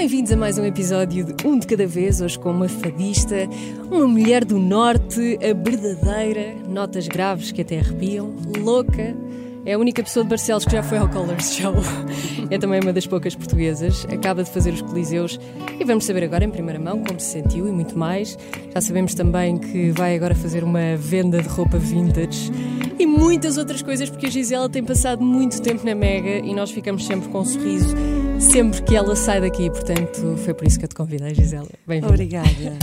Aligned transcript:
Bem-vindos 0.00 0.32
a 0.32 0.36
mais 0.36 0.56
um 0.56 0.64
episódio 0.64 1.26
de 1.26 1.46
Um 1.46 1.58
de 1.58 1.66
Cada 1.66 1.86
Vez, 1.86 2.22
hoje 2.22 2.38
com 2.38 2.50
uma 2.50 2.70
fadista, 2.70 3.36
uma 3.90 4.08
mulher 4.08 4.46
do 4.46 4.58
Norte, 4.58 5.38
a 5.42 5.52
verdadeira, 5.52 6.54
notas 6.66 7.06
graves 7.06 7.52
que 7.52 7.60
até 7.60 7.80
arrepiam, 7.80 8.34
louca. 8.62 9.14
É 9.64 9.74
a 9.74 9.78
única 9.78 10.02
pessoa 10.02 10.24
de 10.24 10.30
Barcelos 10.30 10.64
que 10.64 10.72
já 10.72 10.82
foi 10.82 10.98
ao 10.98 11.08
Colors 11.08 11.54
Show. 11.54 11.74
É 12.50 12.58
também 12.58 12.80
uma 12.80 12.92
das 12.92 13.06
poucas 13.06 13.34
portuguesas. 13.34 14.06
Acaba 14.10 14.42
de 14.42 14.50
fazer 14.50 14.72
os 14.72 14.82
Coliseus 14.82 15.38
e 15.78 15.84
vamos 15.84 16.04
saber 16.04 16.24
agora, 16.24 16.44
em 16.44 16.50
primeira 16.50 16.78
mão, 16.78 17.04
como 17.04 17.20
se 17.20 17.32
sentiu 17.32 17.68
e 17.68 17.72
muito 17.72 17.96
mais. 17.96 18.38
Já 18.74 18.80
sabemos 18.80 19.14
também 19.14 19.58
que 19.58 19.90
vai 19.90 20.16
agora 20.16 20.34
fazer 20.34 20.64
uma 20.64 20.96
venda 20.96 21.40
de 21.42 21.48
roupa 21.48 21.78
vintage 21.78 22.50
e 22.98 23.06
muitas 23.06 23.58
outras 23.58 23.82
coisas, 23.82 24.08
porque 24.10 24.26
a 24.26 24.30
Gisela 24.30 24.68
tem 24.68 24.82
passado 24.82 25.22
muito 25.22 25.60
tempo 25.60 25.84
na 25.84 25.94
Mega 25.94 26.38
e 26.38 26.54
nós 26.54 26.70
ficamos 26.70 27.06
sempre 27.06 27.28
com 27.28 27.40
um 27.40 27.44
sorriso 27.44 27.94
sempre 28.40 28.82
que 28.82 28.96
ela 28.96 29.14
sai 29.14 29.40
daqui. 29.40 29.70
Portanto, 29.70 30.36
foi 30.38 30.54
por 30.54 30.66
isso 30.66 30.78
que 30.78 30.84
eu 30.84 30.88
te 30.88 30.94
convidei, 30.94 31.34
Gisela. 31.34 31.68
Bem-vinda. 31.86 32.12
Obrigada. 32.12 32.78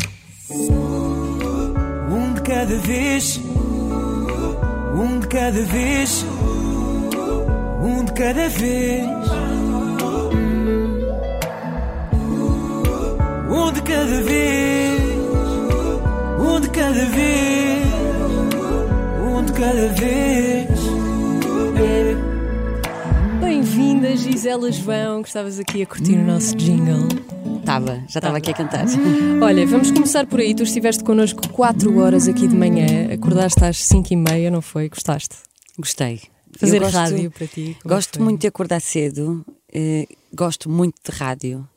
Um 2.09 2.33
de 2.33 2.41
cada 2.41 2.77
vez, 2.77 3.39
um 4.95 5.19
de 5.19 5.27
cada 5.27 5.61
vez, 5.63 6.25
um 7.87 8.03
de 8.03 8.11
cada 8.11 8.49
vez. 8.49 9.07
Um 13.49 13.71
de 13.71 13.81
cada 13.81 14.21
vez, 14.23 15.01
um 16.39 16.59
de 16.59 16.69
cada 16.69 17.05
vez, 17.05 17.87
um 19.23 19.45
de 19.45 19.53
cada 19.53 19.87
vez. 19.93 20.67
Bem-vinda, 23.39 24.15
Gisela 24.17 24.71
João, 24.71 25.21
que 25.21 25.29
estavas 25.29 25.57
aqui 25.59 25.81
a 25.81 25.85
curtir 25.85 26.15
o 26.15 26.25
nosso 26.25 26.55
jingle. 26.57 27.07
Estava, 27.59 28.03
já 28.07 28.19
estava 28.19 28.37
aqui 28.37 28.51
a 28.51 28.53
cantar. 28.53 28.85
Olha, 29.41 29.65
vamos 29.65 29.91
começar 29.91 30.25
por 30.25 30.39
aí. 30.39 30.53
Tu 30.53 30.63
estiveste 30.63 31.03
connosco 31.03 31.47
4 31.49 31.97
horas 31.99 32.27
aqui 32.27 32.47
de 32.47 32.55
manhã, 32.55 33.13
acordaste 33.13 33.63
às 33.63 33.77
5 33.77 34.13
e 34.13 34.15
meia, 34.15 34.51
não 34.51 34.61
foi? 34.61 34.89
Gostaste? 34.89 35.35
Gostei. 35.77 36.36
Fazer 36.59 36.79
gosto- 36.79 36.95
rádio 36.95 37.31
para 37.31 37.47
ti? 37.47 37.77
como 37.81 37.95
Gosto 37.95 38.15
foi? 38.15 38.23
muito 38.23 38.41
de 38.41 38.47
acordar 38.47 38.81
cedo, 38.81 39.45
eh, 39.73 40.05
gosto 40.33 40.69
muito 40.69 40.95
de 41.03 41.15
rádio, 41.17 41.67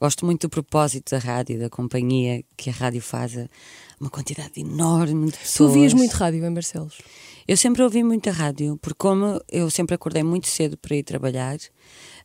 gosto 0.00 0.24
muito 0.24 0.42
do 0.42 0.50
propósito 0.50 1.10
da 1.10 1.18
rádio, 1.18 1.58
da 1.58 1.68
companhia 1.68 2.42
que 2.56 2.70
a 2.70 2.72
rádio 2.72 3.00
faz, 3.02 3.36
a 3.36 3.48
uma 4.00 4.08
quantidade 4.10 4.52
enorme 4.60 5.26
de 5.26 5.32
Tu 5.32 5.38
pessoas. 5.38 5.70
ouvias 5.70 5.92
muito 5.94 6.12
rádio 6.12 6.44
em 6.44 6.54
Barcelos? 6.54 6.98
Eu 7.48 7.56
sempre 7.56 7.82
ouvi 7.82 8.04
muita 8.04 8.30
rádio, 8.30 8.78
porque 8.80 8.98
como 8.98 9.40
eu 9.50 9.70
sempre 9.70 9.94
acordei 9.94 10.22
muito 10.22 10.46
cedo 10.48 10.76
para 10.76 10.94
ir 10.94 11.02
trabalhar, 11.02 11.56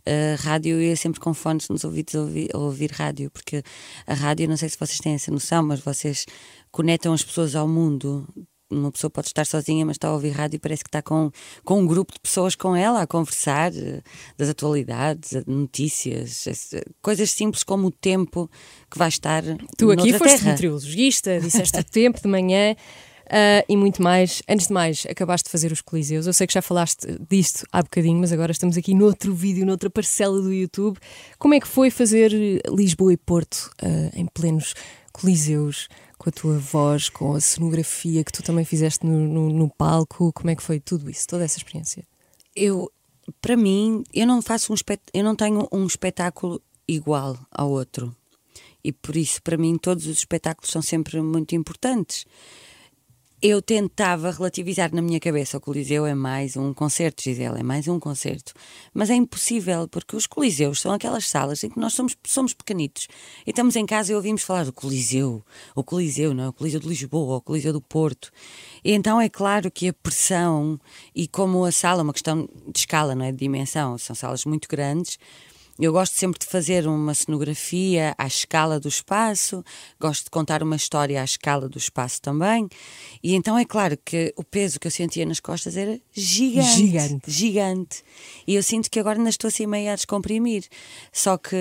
a 0.06 0.36
rádio 0.42 0.74
eu 0.76 0.82
ia 0.82 0.96
sempre 0.98 1.20
com 1.22 1.34
fones 1.34 1.70
nos 1.70 1.84
ouvidos 1.86 2.14
a 2.14 2.20
ouvir, 2.20 2.50
a 2.54 2.58
ouvir 2.58 2.92
rádio, 2.92 3.32
porque 3.32 3.64
a 4.06 4.14
rádio, 4.14 4.50
não 4.50 4.58
sei 4.58 4.68
se 4.68 4.78
vocês 4.78 5.00
têm 5.00 5.14
essa 5.14 5.32
noção, 5.32 5.64
mas 5.64 5.80
vocês 5.80 6.26
conectam 6.72 7.14
as 7.14 7.24
pessoas 7.24 7.56
ao 7.56 7.68
mundo. 7.70 8.28
Uma 8.70 8.92
pessoa 8.92 9.10
pode 9.12 9.28
estar 9.28 9.46
sozinha, 9.46 9.86
mas 9.86 9.96
está 9.96 10.08
a 10.08 10.14
ouvir 10.14 10.32
rádio 10.32 10.58
e 10.58 10.60
parece 10.60 10.84
que 10.84 10.88
está 10.90 11.02
com, 11.02 11.30
com 11.64 11.82
um 11.82 11.86
grupo 11.86 12.14
de 12.14 12.20
pessoas 12.20 12.56
com 12.56 12.76
ela 12.76 13.02
a 13.02 13.08
conversar 13.08 13.72
eh, 13.76 14.02
das 14.38 14.50
atualidades, 14.50 15.44
notícias, 15.46 16.46
coisas 17.02 17.30
simples 17.32 17.62
como 17.64 17.88
o 17.88 17.92
tempo 17.92 18.50
que 18.90 18.98
vai 18.98 19.10
estar 19.10 19.44
Tu 19.78 19.92
aqui 19.92 20.14
foste 20.14 20.38
terra. 20.40 20.52
meteorologista, 20.52 21.38
disseste 21.42 21.80
o 21.80 21.84
tempo 21.84 22.22
de 22.22 22.28
manhã 22.28 22.76
ah, 23.30 23.64
e 23.68 23.76
muito 23.76 24.02
mais. 24.02 24.42
Antes 24.48 24.68
de 24.68 24.74
mais, 24.74 25.06
acabaste 25.10 25.46
de 25.46 25.52
fazer 25.52 25.72
os 25.72 25.82
Coliseus. 25.82 26.28
Eu 26.28 26.34
sei 26.34 26.46
que 26.48 26.54
já 26.54 26.62
falaste 26.62 27.08
disto 27.30 27.66
há 27.72 27.82
bocadinho, 27.82 28.20
mas 28.20 28.32
agora 28.32 28.52
estamos 28.52 28.78
aqui 28.78 28.94
noutro 28.94 29.34
vídeo, 29.34 29.66
noutra 29.66 29.90
parcela 29.90 30.42
do 30.42 30.54
YouTube. 30.54 30.98
Como 31.40 31.54
é 31.54 31.60
que 31.60 31.68
foi 31.68 31.90
fazer 31.90 32.32
Lisboa 32.70 33.14
e 33.14 33.18
Porto 33.18 33.72
ah, 33.82 34.12
em 34.14 34.26
plenos 34.26 34.74
Coliseus? 35.12 35.88
Com 36.24 36.30
a 36.30 36.32
tua 36.32 36.58
voz, 36.58 37.10
com 37.10 37.34
a 37.36 37.42
cenografia 37.42 38.24
que 38.24 38.32
tu 38.32 38.42
também 38.42 38.64
fizeste 38.64 39.06
no, 39.06 39.28
no- 39.28 39.50
no 39.50 39.70
palco, 39.70 40.32
como 40.32 40.50
é 40.50 40.56
que 40.56 40.64
foi 40.64 40.80
tudo 40.80 41.10
isso, 41.10 41.28
toda 41.28 41.44
essa 41.44 41.58
experiência? 41.58 42.06
eu 42.56 42.90
para 43.42 43.58
mim 43.58 44.04
eu 44.14 44.26
não 44.28 44.42
faço 44.42 44.72
um 44.72 44.76
eu 45.14 45.24
não 45.24 45.36
tenho 45.36 45.68
um 45.72 45.86
espetáculo 45.86 46.62
igual 46.88 47.38
ao 47.52 47.70
outro. 47.72 48.16
E 48.84 48.92
por 48.92 49.16
isso 49.18 49.42
para 49.42 49.58
mim 49.58 49.78
todos 49.78 50.06
os 50.08 50.18
espetáculos 50.20 50.72
são 50.72 50.82
sempre 50.82 51.22
muito 51.22 51.56
importantes 51.56 52.26
eu 53.44 53.62
tentava 53.62 54.32
relativizar 54.32 54.96
na 54.96 55.02
minha 55.02 55.20
cabeça 55.20 55.58
o 55.58 55.60
Coliseu 55.60 56.06
é 56.06 56.16
mais 56.16 56.56
um 56.56 56.74
concerto, 56.74 57.22
Gisele, 57.22 57.60
é 57.60 57.64
mais 57.64 57.90
um 57.90 58.00
concerto. 58.00 58.54
Mas 58.94 59.10
é 59.10 59.16
impossível, 59.16 59.86
porque 59.86 60.16
os 60.16 60.26
Coliseus 60.26 60.80
são 60.80 60.94
aquelas 60.94 61.28
salas 61.28 61.62
em 61.62 61.70
que 61.70 61.78
nós 61.78 61.94
somos, 61.94 62.16
somos 62.26 62.54
pequenitos. 62.54 63.10
E 63.46 63.50
estamos 63.50 63.76
em 63.76 63.86
casa 63.86 64.14
e 64.14 64.16
ouvimos 64.16 64.44
falar 64.44 64.64
do 64.64 64.72
Coliseu, 64.72 65.44
o 65.76 65.84
Coliseu, 65.84 66.34
não 66.34 66.46
é? 66.46 66.48
O 66.48 66.54
Coliseu 66.54 66.80
de 66.80 66.88
Lisboa, 66.88 67.36
o 67.36 67.42
Coliseu 67.42 67.74
do 67.74 67.82
Porto. 67.82 68.32
E 68.82 68.94
então 68.94 69.20
é 69.20 69.28
claro 69.28 69.70
que 69.70 69.90
a 69.90 69.94
pressão, 69.94 70.80
e 71.14 71.28
como 71.28 71.66
a 71.66 71.72
sala 71.74 72.00
é 72.00 72.04
uma 72.04 72.14
questão 72.14 72.48
de 72.66 72.80
escala, 72.80 73.14
não 73.14 73.26
é? 73.26 73.32
De 73.34 73.40
dimensão, 73.40 73.98
são 73.98 74.16
salas 74.16 74.46
muito 74.46 74.70
grandes. 74.70 75.20
Eu 75.80 75.92
gosto 75.92 76.14
sempre 76.14 76.40
de 76.40 76.46
fazer 76.46 76.88
uma 76.88 77.14
cenografia 77.14 78.14
à 78.18 78.28
escala 78.28 78.80
do 78.80 78.88
espaço, 78.88 79.64
gosto 80.00 80.26
de 80.26 80.30
contar 80.30 80.62
uma 80.62 80.76
história 80.76 81.20
à 81.20 81.24
escala 81.24 81.68
do 81.68 81.78
espaço 81.78 82.22
também. 82.22 82.68
E 83.24 83.34
então 83.34 83.58
é 83.58 83.66
claro 83.66 83.98
que 84.04 84.34
o 84.38 84.44
peso 84.44 84.80
que 84.80 84.86
eu 84.86 84.92
sentia 84.92 85.26
nas 85.26 85.40
costas 85.40 85.76
era 85.76 86.00
gigante. 86.12 86.76
Gigante. 86.76 87.32
Gigante. 87.32 88.04
E 88.48 88.56
eu 88.56 88.62
sinto 88.62 88.90
que 88.90 89.00
agora 89.00 89.18
ainda 89.18 89.30
estou 89.30 89.48
assim 89.48 89.66
meio 89.66 89.92
a 89.92 89.96
descomprimir. 89.96 90.66
Só 91.12 91.38
que. 91.38 91.58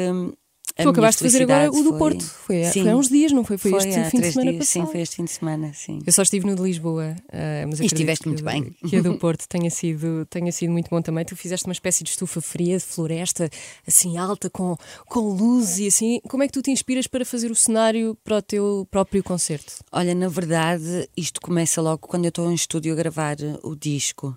Tu 0.77 0.88
acabaste 0.88 1.22
de 1.25 1.31
fazer 1.31 1.43
agora 1.44 1.71
o 1.71 1.83
do 1.83 1.91
foi- 1.91 1.99
Porto. 1.99 2.25
Foi, 2.25 2.65
Sim. 2.65 2.83
foi 2.83 2.91
há 2.91 2.97
uns 2.97 3.09
dias, 3.09 3.33
não 3.33 3.44
foi? 3.44 3.59
Foi, 3.59 3.72
este 3.77 3.94
há 3.99 4.05
fim 4.10 4.21
de 4.21 4.33
semana 4.33 4.50
dias, 4.53 4.65
passado. 4.66 4.87
Sim, 4.87 4.93
foi 4.93 5.00
este 5.00 5.16
fim 5.16 5.25
de 5.25 5.31
semana, 5.31 5.72
sim. 5.75 5.99
Eu 6.06 6.12
só 6.12 6.22
estive 6.22 6.47
no 6.47 6.55
de 6.56 6.62
Lisboa, 6.62 7.15
ah, 7.33 7.66
mas 7.69 7.81
E 7.81 7.87
estiveste 7.87 8.22
que 8.25 8.28
muito 8.28 8.41
o- 8.43 8.44
bem. 8.44 8.75
Que 8.88 8.97
a 8.97 9.03
do 9.03 9.16
Porto 9.19 9.47
tenha 9.49 9.71
sido, 9.71 10.27
tenha 10.31 10.50
sido 10.53 10.71
muito 10.72 10.88
bom 10.91 11.00
também. 11.03 11.25
Tu 11.25 11.37
fizeste 11.37 11.66
uma 11.66 11.72
espécie 11.72 12.03
de 12.05 12.11
estufa 12.11 12.41
fria, 12.41 12.78
de 12.78 12.84
floresta, 12.84 13.49
assim 13.87 14.16
alta, 14.16 14.49
com, 14.50 14.77
com 15.06 15.21
luz 15.21 15.78
e 15.78 15.87
assim. 15.88 16.21
Como 16.28 16.43
é 16.43 16.47
que 16.47 16.53
tu 16.53 16.62
te 16.62 16.71
inspiras 16.71 17.06
para 17.06 17.25
fazer 17.25 17.50
o 17.50 17.55
cenário 17.55 18.16
para 18.25 18.38
o 18.38 18.43
teu 18.43 18.87
próprio 18.91 19.22
concerto? 19.22 19.75
Olha, 19.93 20.15
na 20.15 20.28
verdade, 20.28 21.09
isto 21.16 21.41
começa 21.41 21.81
logo 21.82 22.06
quando 22.09 22.25
eu 22.25 22.28
estou 22.31 22.50
em 22.50 22.55
estúdio 22.55 22.93
a 22.93 22.97
gravar 22.97 23.37
o 23.62 23.75
disco, 23.77 24.37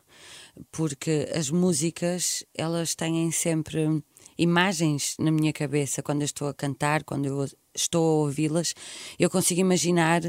porque 0.72 1.29
as 1.35 1.50
músicas 1.50 2.44
elas 2.56 2.95
têm 2.95 3.31
sempre 3.31 4.01
imagens 4.38 5.16
na 5.19 5.31
minha 5.31 5.53
cabeça 5.53 6.03
quando 6.03 6.22
eu 6.22 6.25
estou 6.25 6.47
a 6.47 6.53
cantar, 6.53 7.03
quando 7.03 7.25
eu 7.25 7.47
estou 7.73 8.03
a 8.03 8.25
ouvi-las. 8.25 8.73
Eu 9.19 9.29
consigo 9.29 9.62
imaginar, 9.62 10.22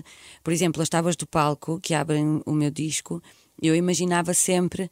por 0.43 0.53
exemplo, 0.53 0.83
as 0.83 0.89
tábuas 0.89 1.17
do 1.17 1.27
palco 1.27 1.81
que 1.81 1.95
abrem 1.95 2.43
o 2.45 2.53
meu 2.53 2.71
disco, 2.71 3.23
eu 3.63 3.75
imaginava 3.75 4.35
sempre 4.35 4.91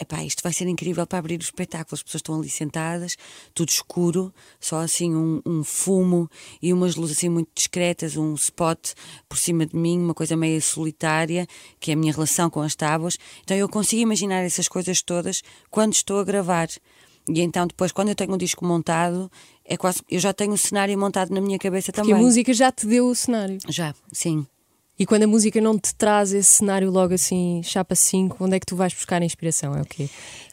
Epá, 0.00 0.22
isto 0.22 0.44
vai 0.44 0.52
ser 0.52 0.68
incrível 0.68 1.04
para 1.08 1.18
abrir 1.18 1.40
o 1.40 1.42
espetáculo. 1.42 1.96
As 1.96 2.02
pessoas 2.04 2.20
estão 2.20 2.38
ali 2.38 2.48
sentadas, 2.48 3.16
tudo 3.52 3.70
escuro, 3.70 4.32
só 4.60 4.78
assim 4.78 5.12
um, 5.12 5.42
um 5.44 5.64
fumo 5.64 6.30
e 6.62 6.72
umas 6.72 6.94
luzes 6.94 7.16
assim 7.16 7.28
muito 7.28 7.50
discretas, 7.52 8.16
um 8.16 8.32
spot 8.34 8.92
por 9.28 9.36
cima 9.36 9.66
de 9.66 9.74
mim, 9.74 9.98
uma 9.98 10.14
coisa 10.14 10.36
meio 10.36 10.62
solitária, 10.62 11.48
que 11.80 11.90
é 11.90 11.94
a 11.94 11.96
minha 11.96 12.12
relação 12.12 12.48
com 12.48 12.62
as 12.62 12.76
tábuas. 12.76 13.18
Então 13.42 13.56
eu 13.56 13.68
consigo 13.68 14.00
imaginar 14.00 14.42
essas 14.42 14.68
coisas 14.68 15.02
todas 15.02 15.42
quando 15.68 15.94
estou 15.94 16.20
a 16.20 16.24
gravar. 16.24 16.68
E 17.28 17.40
então 17.42 17.66
depois, 17.66 17.92
quando 17.92 18.08
eu 18.08 18.14
tenho 18.14 18.32
um 18.32 18.38
disco 18.38 18.64
montado, 18.64 19.30
é 19.64 19.76
quase, 19.76 20.00
eu 20.10 20.18
já 20.18 20.32
tenho 20.32 20.52
o 20.52 20.58
cenário 20.58 20.98
montado 20.98 21.30
na 21.34 21.40
minha 21.40 21.58
cabeça 21.58 21.92
Porque 21.92 22.08
também. 22.08 22.22
a 22.22 22.24
música 22.26 22.52
já 22.54 22.72
te 22.72 22.86
deu 22.86 23.06
o 23.08 23.14
cenário. 23.14 23.58
Já, 23.68 23.94
sim. 24.12 24.46
E 24.98 25.06
quando 25.06 25.22
a 25.24 25.26
música 25.28 25.60
não 25.60 25.78
te 25.78 25.94
traz 25.94 26.32
esse 26.32 26.48
cenário 26.56 26.90
logo 26.90 27.14
assim, 27.14 27.60
chapa 27.62 27.94
5, 27.94 28.42
onde 28.44 28.56
é 28.56 28.60
que 28.60 28.66
tu 28.66 28.74
vais 28.74 28.92
buscar 28.92 29.22
a 29.22 29.24
inspiração? 29.24 29.74
É 29.76 29.82
o 29.82 29.84
quê? 29.84 30.08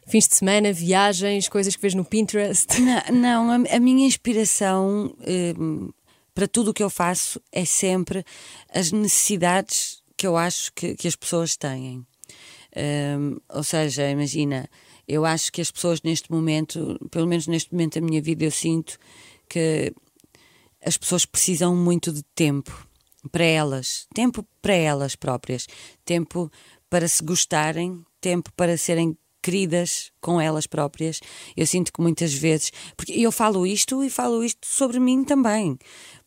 Fins 0.06 0.28
de 0.28 0.36
semana, 0.36 0.72
viagens, 0.72 1.50
coisas 1.50 1.76
que 1.76 1.82
vês 1.82 1.96
no 1.96 2.06
Pinterest? 2.06 2.68
Na- 2.80 3.06
Não, 3.12 3.50
a, 3.52 3.56
a 3.76 3.80
minha 3.80 4.06
inspiração 4.06 5.16
hum, 5.58 5.90
para 6.36 6.48
tudo 6.48 6.70
o 6.70 6.74
que 6.76 6.84
eu 6.84 6.92
faço 6.92 7.42
é 7.52 7.66
sempre 7.66 8.24
as 8.72 8.92
necessidades 8.92 10.04
que 10.16 10.28
eu 10.28 10.38
acho 10.38 10.72
que, 10.74 10.94
que 10.94 11.08
as 11.08 11.16
pessoas 11.16 11.56
têm. 11.58 12.06
Hum, 12.78 13.38
ou 13.50 13.64
seja, 13.64 14.08
imagina, 14.10 14.70
eu 15.08 15.26
acho 15.26 15.52
que 15.52 15.62
as 15.62 15.72
pessoas 15.72 16.02
neste 16.02 16.32
momento, 16.32 16.98
pelo 17.12 17.28
menos 17.28 17.48
neste 17.48 17.72
momento 17.72 18.00
da 18.00 18.06
minha 18.06 18.22
vida, 18.22 18.44
eu 18.44 18.52
sinto 18.52 18.98
que 19.48 19.94
as 20.84 20.98
pessoas 20.98 21.26
precisam 21.26 21.76
muito 21.76 22.12
de 22.12 22.24
tempo 22.36 22.88
para 23.32 23.44
elas, 23.44 24.08
tempo 24.14 24.46
para 24.62 24.74
elas 24.74 25.16
próprias, 25.16 25.68
tempo 26.04 26.52
para 26.90 27.08
se 27.08 27.24
gostarem, 27.24 28.04
tempo 28.22 28.52
para 28.54 28.78
serem 28.78 29.18
queridas 29.42 30.12
com 30.20 30.42
elas 30.42 30.66
próprias. 30.66 31.20
Eu 31.56 31.68
sinto 31.68 31.94
que 31.94 32.02
muitas 32.02 32.34
vezes, 32.34 32.72
porque 32.98 33.14
eu 33.14 33.32
falo 33.32 33.66
isto 33.66 34.04
e 34.04 34.10
falo 34.10 34.44
isto 34.44 34.66
sobre 34.66 35.00
mim 35.00 35.24
também, 35.24 35.78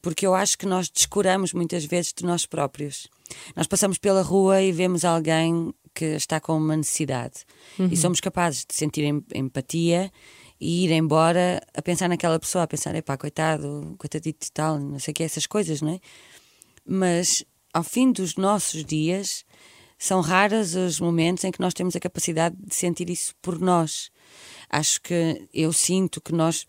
porque 0.00 0.24
eu 0.24 0.36
acho 0.36 0.56
que 0.56 0.66
nós 0.66 0.88
descuramos 0.88 1.52
muitas 1.52 1.84
vezes 1.84 2.12
de 2.16 2.24
nós 2.24 2.46
próprios. 2.46 3.08
Nós 3.56 3.66
passamos 3.66 3.98
pela 3.98 4.22
rua 4.22 4.62
e 4.62 4.70
vemos 4.70 5.04
alguém 5.04 5.74
que 5.98 6.04
está 6.16 6.38
com 6.40 6.56
uma 6.56 6.76
necessidade 6.76 7.44
e 7.92 7.96
somos 7.96 8.20
capazes 8.20 8.64
de 8.68 8.74
sentir 8.74 9.04
em- 9.04 9.24
empatia 9.34 10.10
e 10.60 10.84
ir 10.84 10.90
embora 10.92 11.60
a 11.74 11.82
pensar 11.82 12.08
naquela 12.08 12.38
pessoa, 12.38 12.64
a 12.64 12.66
pensar, 12.66 12.94
epá, 12.94 13.16
coitado, 13.16 13.94
coitadito 13.98 14.46
e 14.46 14.50
tal, 14.52 14.78
não 14.78 14.98
sei 14.98 15.12
o 15.12 15.14
que, 15.14 15.22
essas 15.22 15.46
coisas, 15.46 15.80
não 15.82 15.92
é? 15.94 16.00
Mas 16.84 17.44
ao 17.72 17.82
fim 17.84 18.10
dos 18.12 18.36
nossos 18.36 18.84
dias, 18.84 19.44
são 19.98 20.20
raros 20.20 20.74
os 20.74 21.00
momentos 21.00 21.44
em 21.44 21.50
que 21.50 21.60
nós 21.60 21.74
temos 21.74 21.94
a 21.96 22.00
capacidade 22.00 22.56
de 22.56 22.74
sentir 22.74 23.10
isso 23.10 23.34
por 23.42 23.58
nós. 23.58 24.10
Acho 24.70 25.00
que 25.00 25.48
eu 25.52 25.72
sinto 25.72 26.20
que 26.20 26.32
nós 26.32 26.66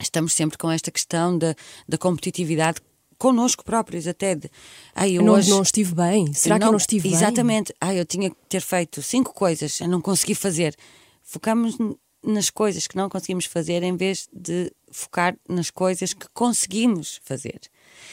estamos 0.00 0.32
sempre 0.32 0.58
com 0.58 0.70
esta 0.70 0.90
questão 0.90 1.36
da, 1.38 1.54
da 1.88 1.96
competitividade 1.98 2.80
connosco 3.18 3.64
próprios 3.64 4.06
até 4.06 4.34
de 4.34 4.50
ai, 4.94 5.12
eu 5.12 5.22
não, 5.22 5.34
hoje 5.34 5.50
não 5.50 5.62
estive 5.62 5.94
bem 5.94 6.32
será 6.32 6.56
não, 6.56 6.60
que 6.60 6.66
eu 6.66 6.72
não 6.72 6.78
estive 6.78 7.12
exatamente. 7.12 7.72
Bem? 7.80 7.88
ai, 7.88 8.00
eu 8.00 8.04
tinha 8.04 8.30
que 8.30 8.36
ter 8.48 8.60
feito 8.60 9.02
cinco 9.02 9.32
coisas 9.32 9.80
eu 9.80 9.88
não 9.88 10.00
consegui 10.00 10.34
fazer. 10.34 10.74
Focamos 11.22 11.76
nas 12.22 12.50
coisas 12.50 12.86
que 12.86 12.96
não 12.96 13.08
conseguimos 13.08 13.46
fazer 13.46 13.82
em 13.82 13.96
vez 13.96 14.28
de 14.32 14.72
focar 14.90 15.36
nas 15.48 15.70
coisas 15.70 16.12
que 16.12 16.26
conseguimos 16.34 17.20
fazer. 17.22 17.60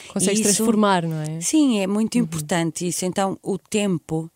Consegues 0.08 0.40
isso, 0.40 0.54
transformar 0.54 1.02
não 1.02 1.20
é? 1.20 1.40
Sim 1.40 1.80
é 1.80 1.86
muito 1.86 2.16
uhum. 2.16 2.24
importante 2.24 2.86
isso. 2.86 3.04
Então 3.04 3.38
o 3.42 3.58
tempo 3.58 4.30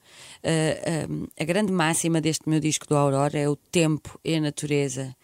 uh, 0.44 1.29
a 1.38 1.44
grande 1.44 1.73
máxima 1.73 2.21
deste 2.21 2.49
meu 2.49 2.61
disco 2.61 2.87
do 2.87 2.97
Aurora 2.97 3.38
é 3.38 3.49
o 3.49 3.56
tempo 3.56 4.19
e 4.25 4.35
a 4.35 4.41
natureza. 4.41 5.14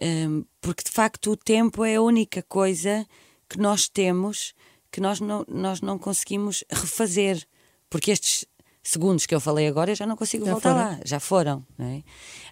Um, 0.00 0.44
porque 0.60 0.84
de 0.84 0.90
facto 0.90 1.32
o 1.32 1.36
tempo 1.36 1.84
é 1.84 1.96
a 1.96 2.02
única 2.02 2.42
coisa 2.42 3.06
que 3.48 3.58
nós 3.58 3.88
temos 3.88 4.54
que 4.90 5.00
nós 5.00 5.20
não, 5.20 5.44
nós 5.48 5.80
não 5.80 5.98
conseguimos 5.98 6.64
refazer, 6.70 7.46
porque 7.88 8.10
estes 8.10 8.46
segundos 8.82 9.26
que 9.26 9.34
eu 9.34 9.40
falei 9.40 9.68
agora 9.68 9.90
eu 9.90 9.94
já 9.94 10.06
não 10.06 10.16
consigo 10.16 10.44
já 10.44 10.52
voltar 10.52 10.72
foram. 10.72 10.90
lá, 10.90 11.00
já 11.04 11.20
foram. 11.20 11.66
É? 11.78 12.02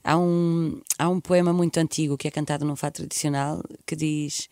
Há, 0.04 0.18
um, 0.18 0.80
há 0.98 1.08
um 1.08 1.20
poema 1.20 1.52
muito 1.52 1.78
antigo 1.78 2.16
que 2.16 2.28
é 2.28 2.30
cantado 2.30 2.64
num 2.64 2.76
fado 2.76 2.94
tradicional 2.94 3.62
que 3.86 3.96
diz: 3.96 4.48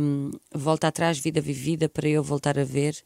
um, 0.00 0.30
Volta 0.52 0.88
atrás, 0.88 1.18
vida 1.18 1.40
vivida, 1.40 1.88
para 1.88 2.08
eu 2.08 2.22
voltar 2.22 2.58
a 2.58 2.64
ver. 2.64 2.96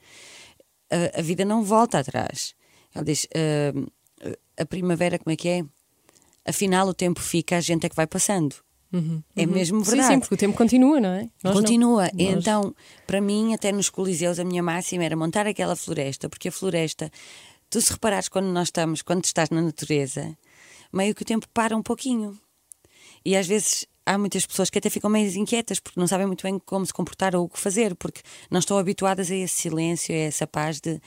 A, 0.91 1.21
a 1.21 1.23
vida 1.23 1.45
não 1.45 1.63
volta 1.63 1.99
atrás. 1.99 2.55
Ele 2.95 3.05
diz: 3.05 3.25
uh, 3.25 4.35
A 4.59 4.67
primavera, 4.67 5.19
como 5.19 5.33
é 5.33 5.37
que 5.37 5.49
é? 5.49 5.65
Afinal, 6.47 6.89
o 6.89 6.95
tempo 6.95 7.21
fica, 7.21 7.57
a 7.57 7.61
gente 7.61 7.87
é 7.87 7.89
que 7.89 7.97
vai 7.97 8.07
passando. 8.07 8.57
Uhum, 8.93 9.23
é 9.37 9.43
uhum. 9.43 9.53
mesmo 9.53 9.81
verdade. 9.83 10.09
Sim, 10.09 10.15
sim, 10.15 10.21
porque 10.21 10.35
o 10.35 10.39
tempo 10.39 10.57
continua, 10.57 11.01
não 11.01 11.11
é? 11.11 11.29
Nós 11.45 11.55
continua. 11.55 12.11
Não. 12.13 12.21
Então, 12.21 12.75
para 13.07 13.21
mim, 13.21 13.55
até 13.55 13.71
nos 13.71 13.89
Coliseus, 13.89 14.39
a 14.39 14.45
minha 14.45 14.63
máxima 14.63 15.05
era 15.05 15.17
montar 15.17 15.47
aquela 15.47 15.77
floresta, 15.77 16.29
porque 16.29 16.49
a 16.49 16.53
floresta, 16.53 17.11
tu 17.69 17.81
se 17.81 17.93
reparares 17.93 18.29
quando 18.29 18.47
nós 18.47 18.69
estamos, 18.69 19.03
quando 19.03 19.25
estás 19.25 19.49
na 19.51 19.63
natureza, 19.63 20.37
meio 20.93 21.15
que 21.15 21.23
o 21.23 21.25
tempo 21.25 21.47
para 21.55 21.77
um 21.77 21.83
pouquinho. 21.83 22.37
E 23.25 23.37
às 23.37 23.47
vezes 23.47 23.87
há 24.05 24.19
muitas 24.19 24.45
pessoas 24.45 24.71
que 24.71 24.79
até 24.79 24.91
ficam 24.91 25.09
meio 25.09 25.31
inquietas 25.39 25.79
porque 25.79 26.01
não 26.01 26.09
sabem 26.09 26.27
muito 26.27 26.43
bem 26.43 26.59
como 26.59 26.85
se 26.85 26.93
comportar 26.93 27.37
ou 27.37 27.45
o 27.45 27.49
que 27.49 27.61
fazer, 27.61 27.95
porque 27.95 28.23
não 28.51 28.59
estão 28.59 28.77
habituadas 28.77 29.31
a 29.31 29.37
esse 29.37 29.55
silêncio, 29.55 30.13
a 30.13 30.19
essa 30.19 30.47
paz 30.47 30.81
de 30.81 31.01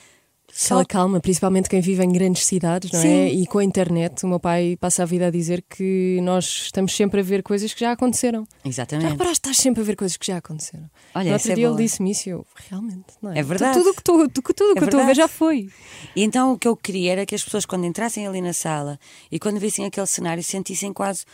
Aquela 0.64 0.84
calma, 0.84 1.20
principalmente 1.20 1.68
quem 1.68 1.80
vive 1.80 2.04
em 2.04 2.12
grandes 2.12 2.44
cidades, 2.46 2.92
não 2.92 3.00
é? 3.00 3.02
Sim. 3.02 3.08
é? 3.08 3.28
E 3.32 3.46
com 3.46 3.58
a 3.58 3.64
internet, 3.64 4.24
o 4.24 4.28
meu 4.28 4.38
pai 4.38 4.76
passa 4.80 5.02
a 5.02 5.06
vida 5.06 5.26
a 5.26 5.30
dizer 5.30 5.64
que 5.68 6.20
nós 6.22 6.44
estamos 6.66 6.94
sempre 6.94 7.20
a 7.20 7.22
ver 7.22 7.42
coisas 7.42 7.74
que 7.74 7.80
já 7.80 7.90
aconteceram. 7.92 8.46
Exatamente. 8.64 9.06
Já 9.06 9.10
reparaste, 9.10 9.38
estás 9.38 9.56
sempre 9.56 9.82
a 9.82 9.84
ver 9.84 9.96
coisas 9.96 10.16
que 10.16 10.26
já 10.26 10.36
aconteceram. 10.36 10.88
Olha, 11.14 11.26
no 11.26 11.32
outro 11.32 11.50
é 11.50 11.54
dia 11.56 11.66
é 11.66 11.68
ele 11.68 11.76
disse-me 11.76 12.12
isso 12.12 12.28
e 12.28 12.32
eu, 12.32 12.46
realmente, 12.68 13.14
não 13.20 13.32
é? 13.32 13.38
É 13.40 13.42
verdade. 13.42 13.78
Tudo 13.78 13.90
o 13.90 13.94
que, 13.94 14.02
tudo, 14.04 14.28
tudo 14.28 14.70
é 14.70 14.74
que 14.74 14.80
eu 14.80 14.84
estou 14.84 15.00
a 15.00 15.06
ver 15.06 15.16
já 15.16 15.26
foi. 15.26 15.68
E 16.14 16.22
então 16.22 16.52
o 16.52 16.58
que 16.58 16.68
eu 16.68 16.76
queria 16.76 17.12
era 17.12 17.26
que 17.26 17.34
as 17.34 17.42
pessoas, 17.42 17.66
quando 17.66 17.84
entrassem 17.84 18.26
ali 18.26 18.40
na 18.40 18.52
sala 18.52 18.98
e 19.32 19.40
quando 19.40 19.58
vissem 19.58 19.84
aquele 19.84 20.06
cenário, 20.06 20.42
sentissem 20.42 20.92
quase 20.92 21.24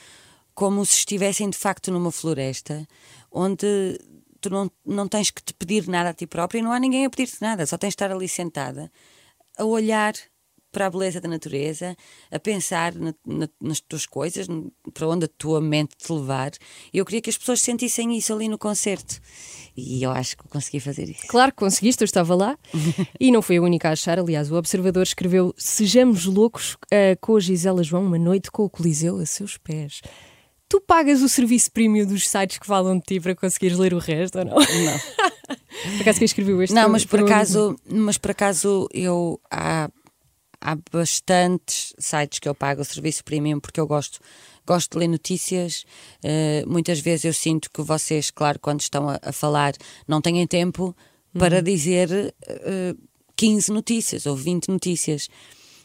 como 0.54 0.84
se 0.84 0.98
estivessem 0.98 1.48
de 1.48 1.56
facto 1.56 1.90
numa 1.90 2.10
floresta, 2.10 2.86
onde 3.30 3.98
tu 4.40 4.50
não, 4.50 4.70
não 4.84 5.08
tens 5.08 5.30
que 5.30 5.42
te 5.42 5.52
pedir 5.54 5.86
nada 5.88 6.10
a 6.10 6.14
ti 6.14 6.26
própria 6.26 6.58
e 6.58 6.62
não 6.62 6.72
há 6.72 6.78
ninguém 6.78 7.04
a 7.04 7.10
pedir-te 7.10 7.40
nada, 7.40 7.66
só 7.66 7.76
tens 7.76 7.90
de 7.90 7.94
estar 7.94 8.10
ali 8.10 8.28
sentada 8.28 8.90
a 9.58 9.64
olhar 9.64 10.14
para 10.72 10.86
a 10.86 10.90
beleza 10.90 11.20
da 11.20 11.28
natureza, 11.28 11.96
a 12.30 12.38
pensar 12.38 12.94
na, 12.94 13.14
na, 13.26 13.48
nas 13.60 13.80
tuas 13.80 14.06
coisas, 14.06 14.46
para 14.94 15.08
onde 15.08 15.24
a 15.24 15.28
tua 15.28 15.60
mente 15.60 15.96
te 15.96 16.12
levar. 16.12 16.52
E 16.92 16.98
eu 16.98 17.04
queria 17.04 17.20
que 17.20 17.30
as 17.30 17.36
pessoas 17.36 17.60
sentissem 17.60 18.16
isso 18.16 18.32
ali 18.32 18.48
no 18.48 18.56
concerto. 18.56 19.20
E 19.76 20.02
eu 20.02 20.10
acho 20.10 20.36
que 20.36 20.48
consegui 20.48 20.80
fazer 20.80 21.08
isso. 21.08 21.26
Claro 21.26 21.52
que 21.52 21.58
conseguiste, 21.58 22.02
eu 22.02 22.06
estava 22.06 22.34
lá. 22.34 22.56
e 23.18 23.32
não 23.32 23.42
fui 23.42 23.56
a 23.56 23.62
única 23.62 23.88
a 23.88 23.92
achar. 23.92 24.18
Aliás, 24.18 24.50
o 24.50 24.56
Observador 24.56 25.02
escreveu: 25.02 25.52
Sejamos 25.56 26.24
loucos 26.26 26.74
uh, 26.74 27.18
com 27.20 27.36
a 27.36 27.40
Gisela 27.40 27.82
João, 27.82 28.04
uma 28.04 28.18
noite 28.18 28.50
com 28.50 28.64
o 28.64 28.70
Coliseu 28.70 29.18
a 29.18 29.26
seus 29.26 29.56
pés. 29.56 30.00
Tu 30.70 30.80
pagas 30.80 31.20
o 31.20 31.28
serviço 31.28 31.72
premium 31.72 32.06
dos 32.06 32.28
sites 32.28 32.56
que 32.56 32.64
falam 32.64 32.96
de 32.96 33.04
ti 33.04 33.18
para 33.18 33.34
conseguires 33.34 33.76
ler 33.76 33.92
o 33.92 33.98
resto 33.98 34.38
ou 34.38 34.44
não? 34.44 34.54
Não. 34.54 35.00
por 35.98 36.02
acaso 36.02 36.18
quem 36.20 36.26
escreveu 36.26 36.62
este? 36.62 36.72
Não, 36.72 36.88
mas 36.88 37.04
por 37.04 37.18
acaso, 37.18 37.76
mas 37.84 38.16
por 38.16 38.30
acaso 38.30 38.88
eu 38.94 39.40
há, 39.50 39.90
há 40.60 40.78
bastantes 40.92 41.92
sites 41.98 42.38
que 42.38 42.48
eu 42.48 42.54
pago 42.54 42.82
o 42.82 42.84
serviço 42.84 43.24
premium 43.24 43.58
porque 43.58 43.80
eu 43.80 43.86
gosto 43.86 44.20
gosto 44.64 44.92
de 44.92 44.98
ler 44.98 45.08
notícias. 45.08 45.84
Uh, 46.22 46.70
muitas 46.70 47.00
vezes 47.00 47.24
eu 47.24 47.32
sinto 47.32 47.68
que 47.68 47.82
vocês, 47.82 48.30
claro, 48.30 48.60
quando 48.60 48.80
estão 48.80 49.08
a, 49.08 49.18
a 49.20 49.32
falar, 49.32 49.72
não 50.06 50.20
têm 50.20 50.46
tempo 50.46 50.94
para 51.36 51.56
uhum. 51.56 51.62
dizer 51.64 52.08
uh, 52.08 52.32
eh, 52.46 52.94
15 53.34 53.72
notícias 53.72 54.24
ou 54.24 54.36
20 54.36 54.68
notícias. 54.68 55.28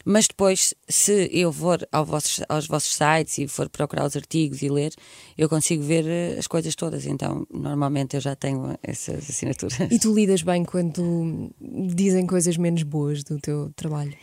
Mas 0.07 0.27
depois, 0.27 0.75
se 0.87 1.29
eu 1.33 1.51
for 1.51 1.85
ao 1.91 2.05
vossos, 2.05 2.39
aos 2.47 2.67
vossos 2.67 2.93
sites 2.93 3.39
e 3.39 3.47
for 3.47 3.67
procurar 3.67 4.05
os 4.05 4.15
artigos 4.15 4.61
e 4.61 4.69
ler, 4.69 4.93
eu 5.35 5.49
consigo 5.49 5.81
ver 5.81 6.05
eh, 6.05 6.35
as 6.37 6.45
coisas 6.45 6.75
todas. 6.75 7.07
Então, 7.07 7.47
normalmente 7.51 8.15
eu 8.15 8.21
já 8.21 8.35
tenho 8.35 8.77
essas 8.83 9.27
assinaturas. 9.27 9.79
E 9.91 9.97
tu 9.97 10.13
lidas 10.13 10.43
bem 10.43 10.63
quando 10.63 11.51
dizem 11.59 12.27
coisas 12.27 12.55
menos 12.55 12.83
boas 12.83 13.23
do 13.23 13.39
teu 13.39 13.71
trabalho? 13.75 14.13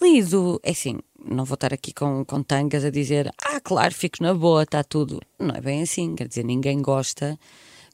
Lido, 0.00 0.60
é 0.62 0.70
assim, 0.70 1.00
não 1.28 1.44
vou 1.44 1.56
estar 1.56 1.74
aqui 1.74 1.92
com, 1.92 2.24
com 2.24 2.40
tangas 2.40 2.84
a 2.84 2.90
dizer, 2.90 3.32
ah, 3.44 3.60
claro, 3.60 3.92
fico 3.92 4.22
na 4.22 4.32
boa, 4.32 4.62
está 4.62 4.84
tudo. 4.84 5.20
Não 5.36 5.52
é 5.56 5.60
bem 5.60 5.82
assim, 5.82 6.14
quer 6.14 6.28
dizer, 6.28 6.44
ninguém 6.44 6.80
gosta 6.80 7.36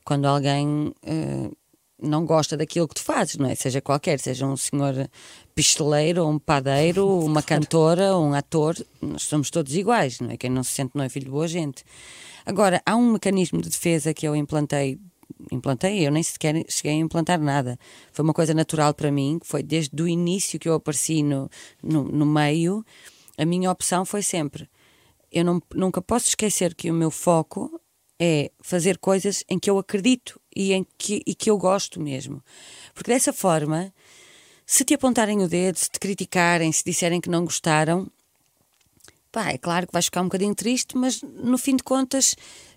quando 0.05 0.27
alguém. 0.27 0.93
Uh, 1.03 1.57
não 2.05 2.25
gosta 2.25 2.57
daquilo 2.57 2.87
que 2.87 2.95
tu 2.95 3.03
fazes, 3.03 3.37
não 3.37 3.49
é? 3.49 3.55
Seja 3.55 3.81
qualquer, 3.81 4.19
seja 4.21 4.47
um 4.47 4.57
senhor 4.57 5.09
pisteleiro, 5.55 6.27
um 6.27 6.39
padeiro, 6.39 7.09
uma 7.25 7.43
cantora, 7.43 8.17
um 8.17 8.35
ator, 8.35 8.77
nós 9.01 9.23
somos 9.23 9.51
todos 9.51 9.75
iguais, 9.75 10.21
não 10.21 10.31
é? 10.31 10.37
Quem 10.37 10.51
não 10.51 10.63
se 10.63 10.73
sente 10.73 10.93
não 10.95 11.05
é 11.05 11.09
filho 11.09 11.27
de 11.27 11.31
boa 11.31 11.49
gente. 11.49 11.85
Agora, 12.47 12.83
há 12.85 12.95
um 12.95 13.13
mecanismo 13.13 13.61
de 13.61 13.69
defesa 13.69 14.13
que 14.13 14.27
eu 14.27 14.37
implantei, 14.37 14.99
implantei, 15.51 16.07
eu 16.07 16.13
nem 16.13 16.23
sequer 16.23 16.65
cheguei 16.69 16.93
a 16.93 16.97
implantar 16.97 17.41
nada. 17.41 17.79
Foi 18.13 18.23
uma 18.23 18.35
coisa 18.35 18.53
natural 18.53 18.93
para 18.93 19.11
mim, 19.11 19.39
que 19.41 19.47
foi 19.47 19.63
desde 19.63 20.03
o 20.03 20.07
início 20.07 20.59
que 20.59 20.69
eu 20.69 20.75
apareci 20.75 21.23
no, 21.23 21.49
no, 21.83 22.05
no 22.05 22.27
meio, 22.27 22.85
a 23.37 23.45
minha 23.45 23.71
opção 23.71 24.05
foi 24.05 24.23
sempre, 24.23 24.69
eu 25.35 25.45
não, 25.45 25.61
nunca 25.75 26.01
posso 26.01 26.29
esquecer 26.29 26.75
que 26.75 26.91
o 26.91 26.95
meu 26.95 27.11
foco 27.11 27.81
é 28.21 28.53
fazer 28.63 28.99
coisas 28.99 29.43
em 29.49 29.59
que 29.59 29.69
eu 29.69 29.77
acredito 29.77 30.41
e, 30.55 30.73
em 30.73 30.87
que, 30.97 31.23
e 31.27 31.35
que 31.35 31.51
eu 31.51 31.59
gosto 31.59 32.01
mesmo. 32.01 32.43
Porque 32.95 33.11
dessa 33.11 33.33
forma, 33.33 33.93
se 34.67 34.85
te 34.85 34.95
apontarem 34.95 35.43
o 35.43 35.49
dedo, 35.49 35.77
se 35.77 35.91
te 35.91 35.99
criticarem, 35.99 36.71
se 36.73 36.85
disserem 36.85 37.21
que 37.21 37.31
não 37.31 37.45
gostaram, 37.45 38.07
pá, 39.33 39.51
é 39.51 39.59
claro 39.59 39.87
que 39.87 39.93
vais 39.93 40.07
ficar 40.07 40.21
um 40.21 40.25
bocadinho 40.25 40.55
triste, 40.55 40.97
mas 40.97 41.23
no 41.23 41.59
fim 41.59 41.77
de 41.77 41.83
contas 41.83 42.37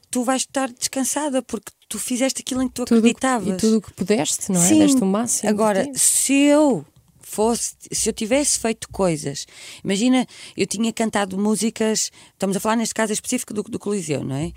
tu 0.10 0.24
vais 0.24 0.42
estar 0.42 0.70
descansada 0.70 1.42
porque 1.42 1.72
tu 1.88 2.00
fizeste 2.00 2.42
aquilo 2.42 2.62
em 2.62 2.68
que 2.68 2.74
tu 2.74 2.86
tudo 2.86 3.00
acreditavas. 3.00 3.56
E 3.56 3.58
tudo 3.58 3.78
o 3.78 3.82
que 3.82 3.94
pudeste, 3.94 4.52
não 4.52 4.62
é? 4.62 4.68
Sim. 4.68 4.80
Deste 4.80 5.02
o 5.02 5.06
máximo. 5.06 5.50
Agora, 5.50 5.86
se 5.94 6.34
eu 6.34 6.86
fosse, 7.20 7.76
se 7.92 8.10
eu 8.10 8.14
tivesse 8.14 8.58
feito 8.58 8.90
coisas, 8.90 9.46
imagina, 9.84 10.26
eu 10.56 10.66
tinha 10.66 10.92
cantado 10.94 11.38
músicas, 11.38 12.10
estamos 12.32 12.56
a 12.56 12.60
falar 12.60 12.78
neste 12.78 12.96
caso 12.96 13.12
específico 13.12 13.54
do, 13.54 13.64
do 13.64 13.78
Coliseu, 13.78 14.24
não 14.24 14.36
é? 14.36 14.54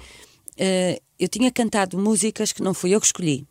uh, 0.61 1.01
eu 1.21 1.29
tinha 1.29 1.51
cantado 1.51 1.99
músicas 1.99 2.53
que 2.53 2.63
não 2.63 2.73
fui 2.73 2.95
eu 2.95 3.01
que 3.01 3.07
escolhi. 3.07 3.47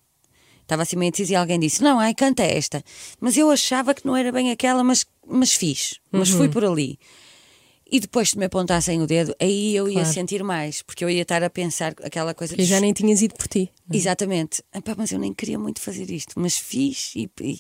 Estava 0.64 0.84
assim 0.84 0.96
meio 0.96 1.12
e 1.18 1.36
alguém 1.36 1.60
disse: 1.60 1.82
Não, 1.82 2.00
ai, 2.00 2.14
canta 2.14 2.44
esta. 2.44 2.84
Mas 3.20 3.38
eu 3.38 3.50
achava 3.50 3.94
que 3.94 4.06
não 4.06 4.16
era 4.16 4.32
bem 4.32 4.52
aquela, 4.52 4.84
mas, 4.84 5.06
mas 5.26 5.54
fiz. 5.54 6.00
Mas 6.12 6.32
uhum. 6.32 6.38
fui 6.38 6.50
por 6.50 6.66
ali. 6.66 7.00
E 7.92 8.00
depois, 8.00 8.30
se 8.30 8.38
me 8.38 8.46
apontassem 8.46 9.02
o 9.02 9.08
dedo, 9.08 9.36
aí 9.40 9.76
eu 9.76 9.86
claro. 9.86 10.00
ia 10.00 10.06
sentir 10.06 10.44
mais, 10.44 10.84
porque 10.84 11.04
eu 11.04 11.10
ia 11.10 11.24
estar 11.24 11.44
a 11.44 11.50
pensar 11.50 11.96
aquela 12.04 12.36
coisa. 12.36 12.56
Que 12.56 12.62
de... 12.62 12.68
já 12.68 12.80
nem 12.80 12.94
tinhas 12.94 13.22
ido 13.22 13.34
por 13.34 13.48
ti. 13.48 13.72
Não? 13.88 13.96
É? 13.96 13.98
Exatamente. 13.98 14.64
Epá, 14.74 14.94
mas 14.96 15.12
eu 15.12 15.18
nem 15.18 15.34
queria 15.34 15.58
muito 15.58 15.82
fazer 15.82 16.10
isto, 16.12 16.40
mas 16.40 16.56
fiz 16.56 17.14
e, 17.16 17.28
e, 17.42 17.60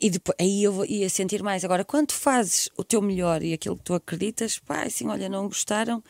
e, 0.00 0.10
depois, 0.10 0.34
aí 0.40 0.64
eu 0.64 0.84
ia 0.84 1.08
sentir 1.08 1.40
mais. 1.40 1.64
Agora, 1.64 1.84
quando 1.84 2.10
fazes 2.10 2.68
o 2.76 2.82
teu 2.82 3.00
melhor 3.00 3.44
e 3.44 3.52
aquilo 3.52 3.76
que 3.76 3.84
tu 3.84 3.94
acreditas, 3.94 4.58
pá, 4.58 4.82
assim, 4.82 5.06
olha, 5.06 5.28
não 5.28 5.46
gostaram, 5.46 6.02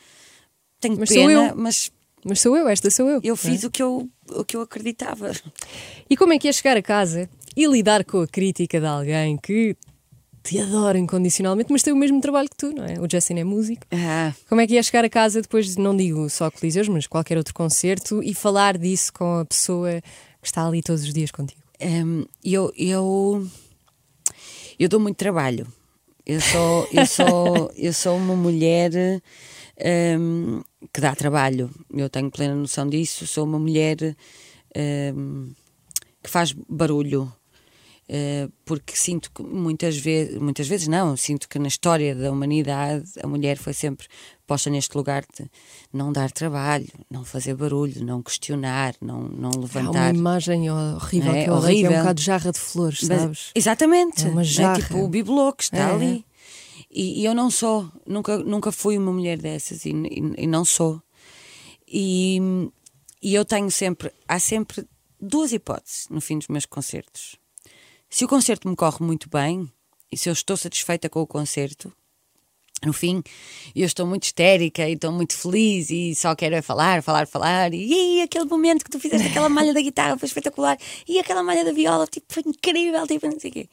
tenho 0.79 0.97
mas 0.97 1.09
pena, 1.09 1.53
mas 1.55 1.91
mas 2.25 2.41
sou 2.41 2.57
eu, 2.57 2.67
esta 2.67 2.89
sou 2.89 3.07
eu. 3.07 3.21
Eu 3.23 3.35
fiz 3.35 3.63
é? 3.63 3.67
o, 3.67 3.71
que 3.71 3.83
eu, 3.83 4.09
o 4.31 4.43
que 4.43 4.57
eu 4.57 4.61
acreditava. 4.61 5.31
E 6.09 6.17
como 6.17 6.33
é 6.33 6.39
que 6.39 6.47
é 6.47 6.51
chegar 6.51 6.75
a 6.75 6.81
casa 6.81 7.29
e 7.55 7.65
lidar 7.67 8.03
com 8.03 8.21
a 8.21 8.27
crítica 8.27 8.79
de 8.79 8.85
alguém 8.85 9.37
que 9.37 9.77
te 10.43 10.59
adora 10.59 10.97
incondicionalmente, 10.99 11.71
mas 11.71 11.81
tem 11.81 11.91
o 11.91 11.95
mesmo 11.95 12.21
trabalho 12.21 12.47
que 12.47 12.55
tu, 12.55 12.71
não 12.71 12.85
é? 12.85 12.99
O 12.99 13.07
Justin 13.09 13.39
é 13.39 13.43
músico. 13.43 13.81
Ah, 13.91 14.31
Como 14.47 14.61
é 14.61 14.67
que 14.67 14.77
é 14.77 14.83
chegar 14.83 15.03
a 15.03 15.09
casa 15.09 15.41
depois, 15.41 15.73
de, 15.73 15.81
não 15.81 15.95
digo 15.97 16.29
só 16.29 16.51
Coliseus, 16.51 16.87
mas 16.87 17.07
qualquer 17.07 17.37
outro 17.37 17.53
concerto 17.53 18.21
e 18.21 18.33
falar 18.33 18.77
disso 18.77 19.11
com 19.11 19.39
a 19.39 19.45
pessoa 19.45 20.01
que 20.41 20.47
está 20.47 20.67
ali 20.67 20.83
todos 20.83 21.03
os 21.03 21.13
dias 21.13 21.31
contigo? 21.31 21.61
hum, 21.81 22.25
eu, 22.43 22.71
eu, 22.77 23.47
eu 24.79 24.87
dou 24.89 24.99
muito 24.99 25.17
trabalho. 25.17 25.67
Eu 26.25 26.39
sou, 26.41 26.87
eu 26.91 27.05
sou, 27.05 27.71
eu 27.77 27.93
sou 27.93 28.17
uma 28.17 28.35
mulher 28.35 28.91
hum, 30.19 30.61
que 30.93 31.01
dá 31.01 31.15
trabalho. 31.15 31.69
Eu 31.93 32.09
tenho 32.09 32.29
plena 32.31 32.55
noção 32.55 32.87
disso. 32.87 33.25
Sou 33.27 33.43
uma 33.45 33.59
mulher 33.59 33.97
hum, 35.15 35.51
que 36.23 36.29
faz 36.29 36.53
barulho. 36.67 37.31
Uh, 38.07 38.51
porque 38.63 38.95
sinto 38.95 39.31
que 39.31 39.41
muitas 39.41 39.97
vezes, 39.97 40.37
muitas 40.37 40.67
vezes 40.67 40.87
não, 40.87 41.17
sinto 41.17 41.49
que 41.49 41.57
na 41.57 41.67
história 41.67 42.13
da 42.13 42.31
humanidade 42.31 43.03
a 43.23 43.25
mulher 43.25 43.57
foi 43.57 43.73
sempre 43.73 44.05
posta 44.45 44.69
neste 44.69 44.95
lugar 44.95 45.23
de 45.35 45.49
não 45.91 46.11
dar 46.13 46.29
trabalho, 46.31 46.85
não 47.09 47.25
fazer 47.25 47.55
barulho, 47.55 48.05
não 48.05 48.21
questionar, 48.21 48.93
não, 49.01 49.21
não 49.23 49.49
Há 49.49 49.55
uma 49.55 49.61
levantar. 49.63 50.13
imagem 50.13 50.69
horrível 50.69 51.33
É 51.33 51.45
que 51.45 51.49
odeio, 51.49 51.49
que 51.49 51.49
é 51.49 51.51
um 51.51 51.57
horrível. 51.57 51.91
bocado 51.97 52.21
jarra 52.21 52.51
de 52.51 52.59
flores, 52.59 52.99
Mas- 53.09 53.21
sabes? 53.21 53.51
exatamente, 53.55 54.21
É 54.23 54.27
uma 54.27 54.35
não 54.35 54.43
jarra. 54.43 54.79
tipo 54.83 54.99
o 54.99 55.07
bibelô 55.07 55.51
que 55.51 55.63
está 55.63 55.77
É. 55.89 55.91
ali. 55.95 56.25
E, 56.97 57.21
e 57.21 57.25
eu 57.25 57.35
não 57.35 57.51
sou, 57.51 57.91
nunca, 58.07 58.37
nunca 58.37 58.71
fui 58.71 58.97
uma 58.97 59.11
mulher 59.11 59.37
dessas 59.37 59.83
e, 59.85 59.89
e- 59.89 60.43
e 60.43 60.47
não 60.47 60.63
sou. 60.63 61.01
E, 61.87 62.39
e 63.21 63.35
eu 63.35 63.43
tenho 63.43 63.69
sempre, 63.69 64.11
há 64.27 64.39
sempre 64.39 64.87
duas 65.19 65.51
hipóteses 65.51 66.07
no 66.09 66.21
fim 66.21 66.37
dos 66.37 66.47
meus 66.47 66.65
concertos. 66.65 67.35
Se 68.09 68.23
o 68.23 68.27
concerto 68.29 68.69
me 68.69 68.75
corre 68.77 69.03
muito 69.05 69.29
bem 69.29 69.69
e 70.09 70.15
se 70.17 70.29
eu 70.29 70.33
estou 70.33 70.55
satisfeita 70.55 71.09
com 71.09 71.19
o 71.21 71.27
concerto, 71.27 71.91
no 72.85 72.93
fim, 72.93 73.21
eu 73.75 73.85
estou 73.85 74.05
muito 74.05 74.23
histérica 74.23 74.87
e 74.87 74.93
estou 74.93 75.11
muito 75.11 75.33
feliz 75.35 75.89
e 75.89 76.13
só 76.15 76.33
quero 76.35 76.55
é 76.55 76.61
falar, 76.61 77.01
falar, 77.03 77.27
falar. 77.27 77.73
E, 77.73 78.19
"Ih, 78.19 78.21
aquele 78.21 78.45
momento 78.45 78.85
que 78.85 78.91
tu 78.91 78.99
fizeste 78.99 79.27
aquela 79.27 79.49
malha 79.49 79.73
da 79.73 79.81
guitarra 79.81 80.17
foi 80.17 80.27
espetacular. 80.27 80.77
E 81.07 81.19
aquela 81.19 81.41
malha 81.43 81.65
da 81.65 81.71
viola, 81.73 82.05
tipo, 82.07 82.27
foi 82.29 82.43
incrível, 82.45 83.05
tipo, 83.07 83.27
não 83.27 83.39
sei 83.39 83.49
o 83.49 83.53
quê. 83.53 83.69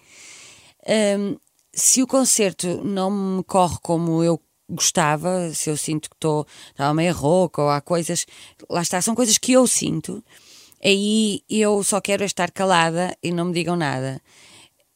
Hum, 1.19 1.37
se 1.73 2.02
o 2.02 2.07
concerto 2.07 2.83
não 2.85 3.11
me 3.11 3.45
corre 3.45 3.76
como 3.83 4.23
eu 4.23 4.41
gostava, 4.69 5.52
se 5.55 5.69
eu 5.71 5.76
sinto 5.76 6.09
que 6.09 6.17
estou 6.17 6.47
estava 6.71 6.95
meio 6.95 7.14
rouca 7.14 7.62
ou 7.62 7.69
há 7.71 7.81
coisas, 7.81 8.26
lá 8.71 8.83
está, 8.83 9.00
são 9.02 9.14
coisas 9.14 9.37
que 9.38 9.52
eu 9.52 9.67
sinto, 9.67 10.23
aí 10.83 11.43
eu 11.49 11.83
só 11.83 12.00
quero 12.00 12.25
estar 12.25 12.50
calada 12.50 13.17
e 13.23 13.31
não 13.33 13.47
me 13.47 13.52
digam 13.52 13.76
nada. 13.76 14.21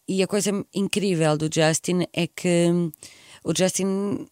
E 0.08 0.22
a 0.22 0.26
coisa 0.26 0.50
incrível 0.74 1.36
do 1.36 1.48
Justin 1.52 2.06
é 2.12 2.26
que 2.26 2.68
o 3.44 3.52
Justin 3.56 4.26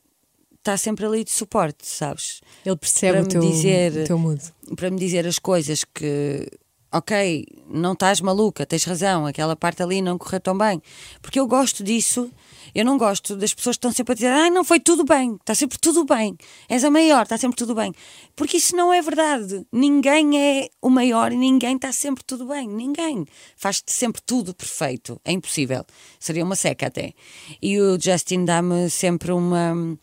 está 0.58 0.76
sempre 0.76 1.04
ali 1.04 1.24
de 1.24 1.30
suporte, 1.30 1.86
sabes? 1.86 2.40
Ele 2.64 2.76
percebe 2.76 3.12
Para 3.12 3.20
o 3.20 3.24
me 3.24 3.30
teu, 3.32 3.40
dizer- 3.40 4.02
o 4.02 4.06
teu 4.06 4.18
mood. 4.18 4.42
para 4.76 4.90
me 4.90 4.98
dizer 4.98 5.26
as 5.26 5.38
coisas 5.38 5.84
que, 5.84 6.48
ok, 6.94 7.44
não 7.68 7.92
estás 7.92 8.20
maluca, 8.20 8.64
tens 8.64 8.84
razão, 8.84 9.26
aquela 9.26 9.56
parte 9.56 9.82
ali 9.82 10.00
não 10.00 10.16
correu 10.16 10.40
tão 10.40 10.56
bem. 10.56 10.80
Porque 11.20 11.40
eu 11.40 11.46
gosto 11.46 11.82
disso, 11.82 12.30
eu 12.72 12.84
não 12.84 12.96
gosto 12.96 13.34
das 13.34 13.52
pessoas 13.52 13.74
que 13.74 13.78
estão 13.78 13.92
sempre 13.92 14.12
a 14.12 14.14
dizer, 14.14 14.28
ai, 14.28 14.48
não 14.48 14.62
foi 14.62 14.78
tudo 14.78 15.04
bem, 15.04 15.34
está 15.34 15.56
sempre 15.56 15.76
tudo 15.78 16.04
bem, 16.04 16.36
és 16.68 16.84
a 16.84 16.90
maior, 16.90 17.24
está 17.24 17.36
sempre 17.36 17.56
tudo 17.56 17.74
bem. 17.74 17.92
Porque 18.36 18.58
isso 18.58 18.76
não 18.76 18.92
é 18.92 19.02
verdade. 19.02 19.66
Ninguém 19.72 20.38
é 20.40 20.68
o 20.80 20.88
maior 20.88 21.32
e 21.32 21.36
ninguém 21.36 21.74
está 21.74 21.90
sempre 21.90 22.22
tudo 22.22 22.46
bem. 22.46 22.68
Ninguém 22.68 23.24
faz 23.56 23.82
sempre 23.86 24.22
tudo 24.24 24.54
perfeito. 24.54 25.20
É 25.24 25.32
impossível. 25.32 25.84
Seria 26.20 26.44
uma 26.44 26.54
seca 26.54 26.86
até. 26.86 27.12
E 27.60 27.80
o 27.80 27.98
Justin 28.00 28.44
dá-me 28.44 28.88
sempre 28.88 29.32
uma 29.32 29.98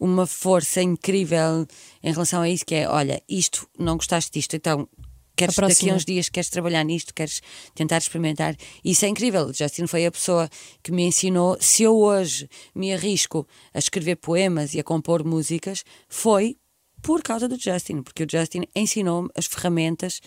uma 0.00 0.26
força 0.26 0.82
incrível 0.82 1.64
em 2.02 2.12
relação 2.12 2.42
a 2.42 2.48
isso, 2.48 2.66
que 2.66 2.74
é, 2.74 2.88
olha, 2.88 3.22
isto, 3.28 3.68
não 3.78 3.96
gostaste 3.96 4.32
disto, 4.32 4.56
então 4.56 4.88
queres 5.36 5.58
A 5.58 5.66
daqui 5.66 5.90
a 5.90 5.94
uns 5.94 6.04
dias, 6.04 6.28
queres 6.28 6.50
trabalhar 6.50 6.84
nisto, 6.84 7.14
queres 7.14 7.40
tentar 7.74 7.98
experimentar. 7.98 8.56
Isso 8.84 9.04
é 9.04 9.08
incrível. 9.08 9.46
O 9.46 9.52
Justin 9.52 9.86
foi 9.86 10.06
a 10.06 10.10
pessoa 10.10 10.48
que 10.82 10.92
me 10.92 11.04
ensinou. 11.04 11.56
Se 11.60 11.82
eu 11.82 11.96
hoje 11.96 12.48
me 12.74 12.92
arrisco 12.92 13.46
a 13.72 13.78
escrever 13.78 14.16
poemas 14.16 14.74
e 14.74 14.80
a 14.80 14.84
compor 14.84 15.24
músicas, 15.24 15.84
foi 16.08 16.56
por 17.02 17.22
causa 17.22 17.48
do 17.48 17.58
Justin, 17.58 18.02
porque 18.02 18.22
o 18.22 18.26
Justin 18.30 18.62
ensinou-me 18.74 19.28
as 19.36 19.46
ferramentas. 19.46 20.20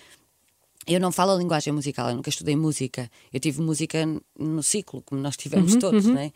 Eu 0.87 0.99
não 0.99 1.11
falo 1.11 1.31
a 1.31 1.35
linguagem 1.35 1.73
musical, 1.73 2.09
eu 2.09 2.15
nunca 2.15 2.29
estudei 2.29 2.55
música. 2.55 3.09
Eu 3.33 3.39
tive 3.39 3.59
música 3.59 4.05
no 4.37 4.61
ciclo, 4.61 5.01
como 5.01 5.19
nós 5.19 5.35
tivemos 5.35 5.75
todos, 5.77 6.05
não 6.05 6.19
é? 6.19 6.31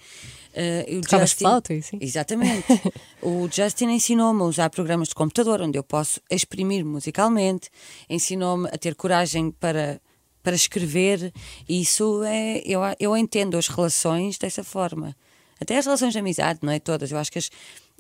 E 0.88 0.98
o 0.98 1.02
Justin- 1.08 1.44
flauta 1.44 1.74
assim? 1.74 1.98
Exatamente. 2.02 2.66
o 3.22 3.48
Justin 3.52 3.90
ensinou-me 3.90 4.42
a 4.42 4.46
usar 4.46 4.70
programas 4.72 5.10
de 5.10 5.16
computador 5.16 5.62
onde 5.62 5.78
eu 5.78 5.84
posso 5.84 6.20
exprimir 6.32 6.84
musicalmente, 6.84 7.70
ensinou-me 8.10 8.68
a 8.70 8.78
ter 8.78 8.96
coragem 8.96 9.52
para, 9.52 10.02
para 10.42 10.56
escrever. 10.56 11.32
E 11.68 11.82
isso 11.82 12.24
é. 12.24 12.64
Eu, 12.66 12.82
eu 13.00 13.16
entendo 13.16 13.56
as 13.56 13.68
relações 13.68 14.40
dessa 14.40 14.64
forma. 14.64 15.16
Até 15.62 15.78
as 15.78 15.86
relações 15.86 16.14
de 16.14 16.20
amizade, 16.20 16.60
não 16.64 16.72
é 16.72 16.80
todas. 16.80 17.12
Eu 17.12 17.18
acho 17.20 17.32
que 17.32 17.38
as, 17.38 17.50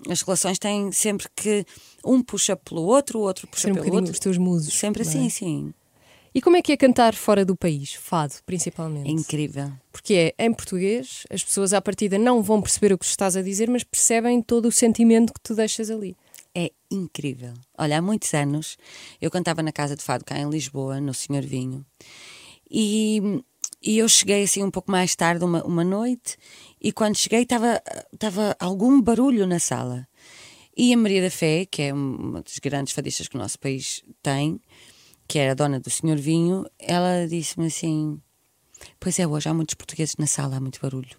as 0.10 0.22
relações 0.24 0.58
têm 0.58 0.92
sempre 0.92 1.28
que. 1.36 1.64
Um 2.04 2.24
puxa 2.24 2.56
pelo 2.56 2.82
outro, 2.84 3.20
o 3.20 3.22
outro 3.22 3.48
puxa 3.48 3.64
Ser 3.64 3.72
um 3.72 3.74
pelo 3.76 3.84
bocadinho 3.86 4.02
outro. 4.02 4.14
os 4.14 4.20
teus 4.20 4.38
musos. 4.38 4.74
Sempre 4.74 5.04
é? 5.04 5.06
assim, 5.06 5.30
sim. 5.30 5.74
E 6.34 6.42
como 6.42 6.58
é 6.58 6.62
que 6.62 6.72
é 6.72 6.78
cantar 6.78 7.16
fora 7.16 7.44
do 7.44 7.56
país? 7.56 7.94
Fado, 7.94 8.36
principalmente. 8.46 9.08
É 9.08 9.12
incrível. 9.12 9.72
Porque 9.92 10.34
é 10.38 10.46
em 10.46 10.54
português, 10.54 11.26
as 11.30 11.44
pessoas 11.44 11.74
à 11.74 11.82
partida 11.82 12.18
não 12.18 12.44
vão 12.44 12.62
perceber 12.62 12.94
o 12.94 12.98
que 12.98 13.06
estás 13.06 13.36
a 13.36 13.42
dizer, 13.42 13.70
mas 13.70 13.84
percebem 13.84 14.42
todo 14.42 14.68
o 14.68 14.72
sentimento 14.72 15.34
que 15.34 15.42
tu 15.42 15.56
deixas 15.56 15.90
ali. 15.90 16.16
É 16.54 16.72
incrível. 16.92 17.54
Olha, 17.78 17.98
há 17.98 18.02
muitos 18.02 18.34
anos 18.34 18.78
eu 19.22 19.32
cantava 19.32 19.64
na 19.64 19.72
Casa 19.72 19.96
de 19.96 20.04
Fado 20.04 20.26
cá 20.26 20.38
em 20.38 20.50
Lisboa, 20.50 21.00
no 21.00 21.14
Senhor 21.14 21.44
Vinho, 21.44 21.86
e, 22.70 23.42
e 23.82 23.98
eu 23.98 24.08
cheguei 24.08 24.44
assim 24.44 24.64
um 24.64 24.72
pouco 24.72 24.92
mais 24.92 25.16
tarde, 25.16 25.44
uma, 25.44 25.64
uma 25.64 25.84
noite, 25.84 26.38
e 26.82 26.92
quando 26.92 27.18
cheguei 27.18 27.42
estava 27.42 27.82
algum 28.60 29.02
barulho 29.02 29.48
na 29.48 29.60
sala. 29.60 30.08
E 30.76 30.94
a 30.94 30.98
Maria 30.98 31.22
da 31.22 31.30
Fé, 31.30 31.66
que 31.66 31.82
é 31.82 31.94
uma 31.94 32.42
das 32.42 32.58
grandes 32.60 32.94
fadistas 32.94 33.28
que 33.28 33.36
o 33.36 33.40
nosso 33.40 33.60
país 33.60 34.02
tem, 34.22 34.62
que 35.30 35.38
era 35.38 35.52
a 35.52 35.56
dona 35.56 35.80
do 35.80 35.90
Senhor 35.90 36.18
Vinho, 36.18 36.66
ela 36.78 37.26
disse-me 37.28 37.68
assim: 37.68 38.20
Pois 39.00 39.18
é, 39.20 39.28
hoje 39.28 39.48
há 39.48 39.54
muitos 39.54 39.76
portugueses 39.76 40.16
na 40.18 40.26
sala, 40.28 40.58
há 40.58 40.60
muito 40.60 40.82
barulho. 40.82 41.16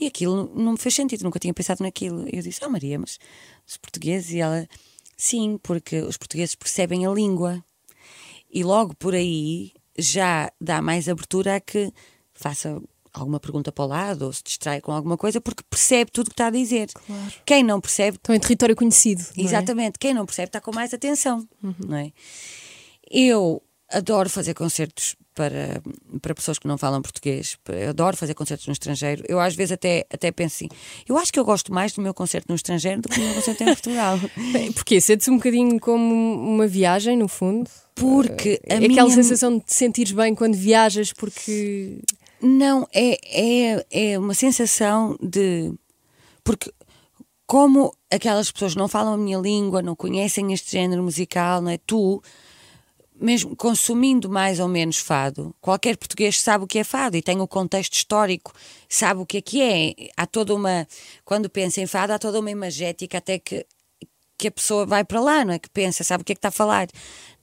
E 0.00 0.06
aquilo 0.06 0.50
não 0.54 0.72
me 0.72 0.78
fez 0.78 0.94
sentido, 0.94 1.22
nunca 1.22 1.38
tinha 1.38 1.52
pensado 1.52 1.82
naquilo. 1.82 2.24
Eu 2.32 2.40
disse, 2.40 2.64
ah 2.64 2.68
Maria, 2.68 2.98
mas 2.98 3.18
os 3.66 3.76
portugueses? 3.76 4.30
E 4.30 4.38
ela, 4.38 4.66
sim, 5.16 5.58
porque 5.62 6.00
os 6.00 6.16
portugueses 6.16 6.54
percebem 6.54 7.04
a 7.04 7.10
língua. 7.10 7.62
E 8.50 8.62
logo 8.64 8.94
por 8.94 9.12
aí 9.14 9.72
já 9.98 10.50
dá 10.60 10.80
mais 10.80 11.08
abertura 11.08 11.56
a 11.56 11.60
que 11.60 11.92
faça 12.32 12.80
alguma 13.12 13.40
pergunta 13.40 13.72
para 13.72 13.84
o 13.84 13.88
lado 13.88 14.22
ou 14.26 14.32
se 14.32 14.42
distrai 14.44 14.80
com 14.80 14.92
alguma 14.92 15.16
coisa, 15.16 15.40
porque 15.40 15.64
percebe 15.68 16.10
tudo 16.12 16.28
o 16.28 16.30
que 16.30 16.34
está 16.34 16.46
a 16.46 16.50
dizer. 16.50 16.88
Claro. 16.92 17.32
Quem 17.44 17.64
não 17.64 17.80
percebe, 17.80 18.16
Estão 18.18 18.34
em 18.34 18.40
território 18.40 18.76
conhecido. 18.76 19.24
é? 19.36 19.40
exatamente, 19.40 19.98
quem 19.98 20.14
não 20.14 20.24
percebe 20.24 20.48
está 20.48 20.60
com 20.60 20.72
mais 20.72 20.94
atenção. 20.94 21.46
Não 21.60 21.96
é? 21.96 22.12
Eu 23.10 23.62
adoro 23.92 24.28
fazer 24.28 24.54
concertos 24.54 25.16
para, 25.34 25.82
para 26.22 26.34
pessoas 26.34 26.58
que 26.58 26.66
não 26.66 26.78
falam 26.78 27.02
português. 27.02 27.56
Eu 27.68 27.90
adoro 27.90 28.16
fazer 28.16 28.34
concertos 28.34 28.66
no 28.66 28.72
estrangeiro. 28.72 29.22
Eu 29.28 29.38
às 29.38 29.54
vezes 29.54 29.72
até, 29.72 30.06
até 30.12 30.32
penso 30.32 30.56
assim, 30.56 30.68
eu 31.06 31.16
acho 31.18 31.32
que 31.32 31.38
eu 31.38 31.44
gosto 31.44 31.72
mais 31.72 31.92
do 31.92 32.00
meu 32.00 32.14
concerto 32.14 32.46
no 32.48 32.56
estrangeiro 32.56 33.02
do 33.02 33.08
que 33.08 33.20
do 33.20 33.24
meu 33.24 33.34
concerto 33.34 33.62
em 33.62 33.66
Portugal. 33.66 34.18
Bem, 34.52 34.72
Porquê? 34.72 35.00
Sentes 35.00 35.28
um 35.28 35.36
bocadinho 35.36 35.78
como 35.78 36.14
uma 36.14 36.66
viagem, 36.66 37.16
no 37.16 37.28
fundo? 37.28 37.70
Porque 37.94 38.60
a 38.68 38.74
é 38.74 38.78
minha... 38.78 38.90
aquela 38.90 39.10
sensação 39.10 39.58
de 39.58 39.64
te 39.64 39.74
sentires 39.74 40.12
bem 40.12 40.34
quando 40.34 40.54
viajas, 40.54 41.12
porque. 41.12 42.00
Não, 42.42 42.86
é, 42.92 43.18
é, 43.24 43.86
é 43.90 44.18
uma 44.18 44.34
sensação 44.34 45.16
de. 45.22 45.72
Porque, 46.44 46.70
como 47.46 47.92
aquelas 48.10 48.50
pessoas 48.52 48.74
não 48.74 48.86
falam 48.86 49.14
a 49.14 49.16
minha 49.16 49.38
língua, 49.38 49.80
não 49.80 49.96
conhecem 49.96 50.52
este 50.52 50.72
género 50.72 51.02
musical, 51.02 51.62
não 51.62 51.70
é? 51.70 51.78
Tu, 51.78 52.22
mesmo 53.18 53.56
consumindo 53.56 54.28
mais 54.28 54.60
ou 54.60 54.68
menos 54.68 54.98
fado, 54.98 55.54
qualquer 55.60 55.96
português 55.96 56.40
sabe 56.40 56.64
o 56.64 56.66
que 56.66 56.78
é 56.78 56.84
fado 56.84 57.16
e 57.16 57.22
tem 57.22 57.40
o 57.40 57.48
contexto 57.48 57.94
histórico, 57.94 58.52
sabe 58.88 59.20
o 59.20 59.26
que 59.26 59.38
é 59.38 59.40
que 59.40 59.62
é. 59.62 59.94
Há 60.16 60.26
toda 60.26 60.54
uma. 60.54 60.86
Quando 61.24 61.48
pensa 61.48 61.80
em 61.80 61.86
fado, 61.86 62.12
há 62.12 62.18
toda 62.18 62.40
uma 62.40 62.50
imagética 62.50 63.18
até 63.18 63.38
que, 63.38 63.66
que 64.36 64.48
a 64.48 64.50
pessoa 64.50 64.84
vai 64.84 65.04
para 65.04 65.20
lá, 65.20 65.44
não 65.44 65.54
é? 65.54 65.58
Que 65.58 65.70
pensa, 65.70 66.04
sabe 66.04 66.22
o 66.22 66.24
que 66.24 66.32
é 66.32 66.34
que 66.34 66.38
está 66.38 66.48
a 66.48 66.52
falar. 66.52 66.88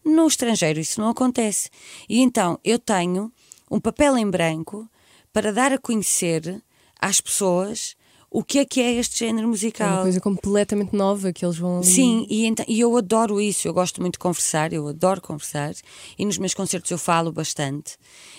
No 0.05 0.27
estrangeiro 0.27 0.79
isso 0.79 0.99
não 1.01 1.09
acontece. 1.09 1.69
E 2.07 2.19
então 2.19 2.59
eu 2.63 2.77
tenho 2.77 3.31
um 3.69 3.79
papel 3.79 4.17
em 4.17 4.29
branco 4.29 4.87
para 5.31 5.51
dar 5.51 5.71
a 5.71 5.79
conhecer 5.79 6.61
às 6.99 7.19
pessoas 7.19 7.95
o 8.33 8.43
que 8.43 8.57
é 8.59 8.65
que 8.65 8.81
é 8.81 8.93
este 8.93 9.19
género 9.19 9.43
É 9.43 9.45
uma 9.45 9.49
musical. 9.51 10.01
coisa 10.01 10.19
completamente 10.19 10.95
nova 10.95 11.31
que 11.31 11.45
eles 11.45 11.55
vão 11.57 11.77
ali. 11.77 11.85
Sim, 11.85 12.25
e, 12.29 12.45
então, 12.47 12.65
e 12.67 12.79
eu 12.79 12.97
adoro 12.97 13.39
isso, 13.39 13.67
eu 13.67 13.73
gosto 13.73 14.01
muito 14.01 14.13
de 14.13 14.19
conversar, 14.19 14.73
eu 14.73 14.87
adoro 14.87 15.21
conversar, 15.21 15.73
e 16.17 16.25
nos 16.25 16.39
meus 16.39 16.55
concertos 16.55 16.89
eu 16.89 16.97
falo 16.97 17.31
bastante. 17.31 17.95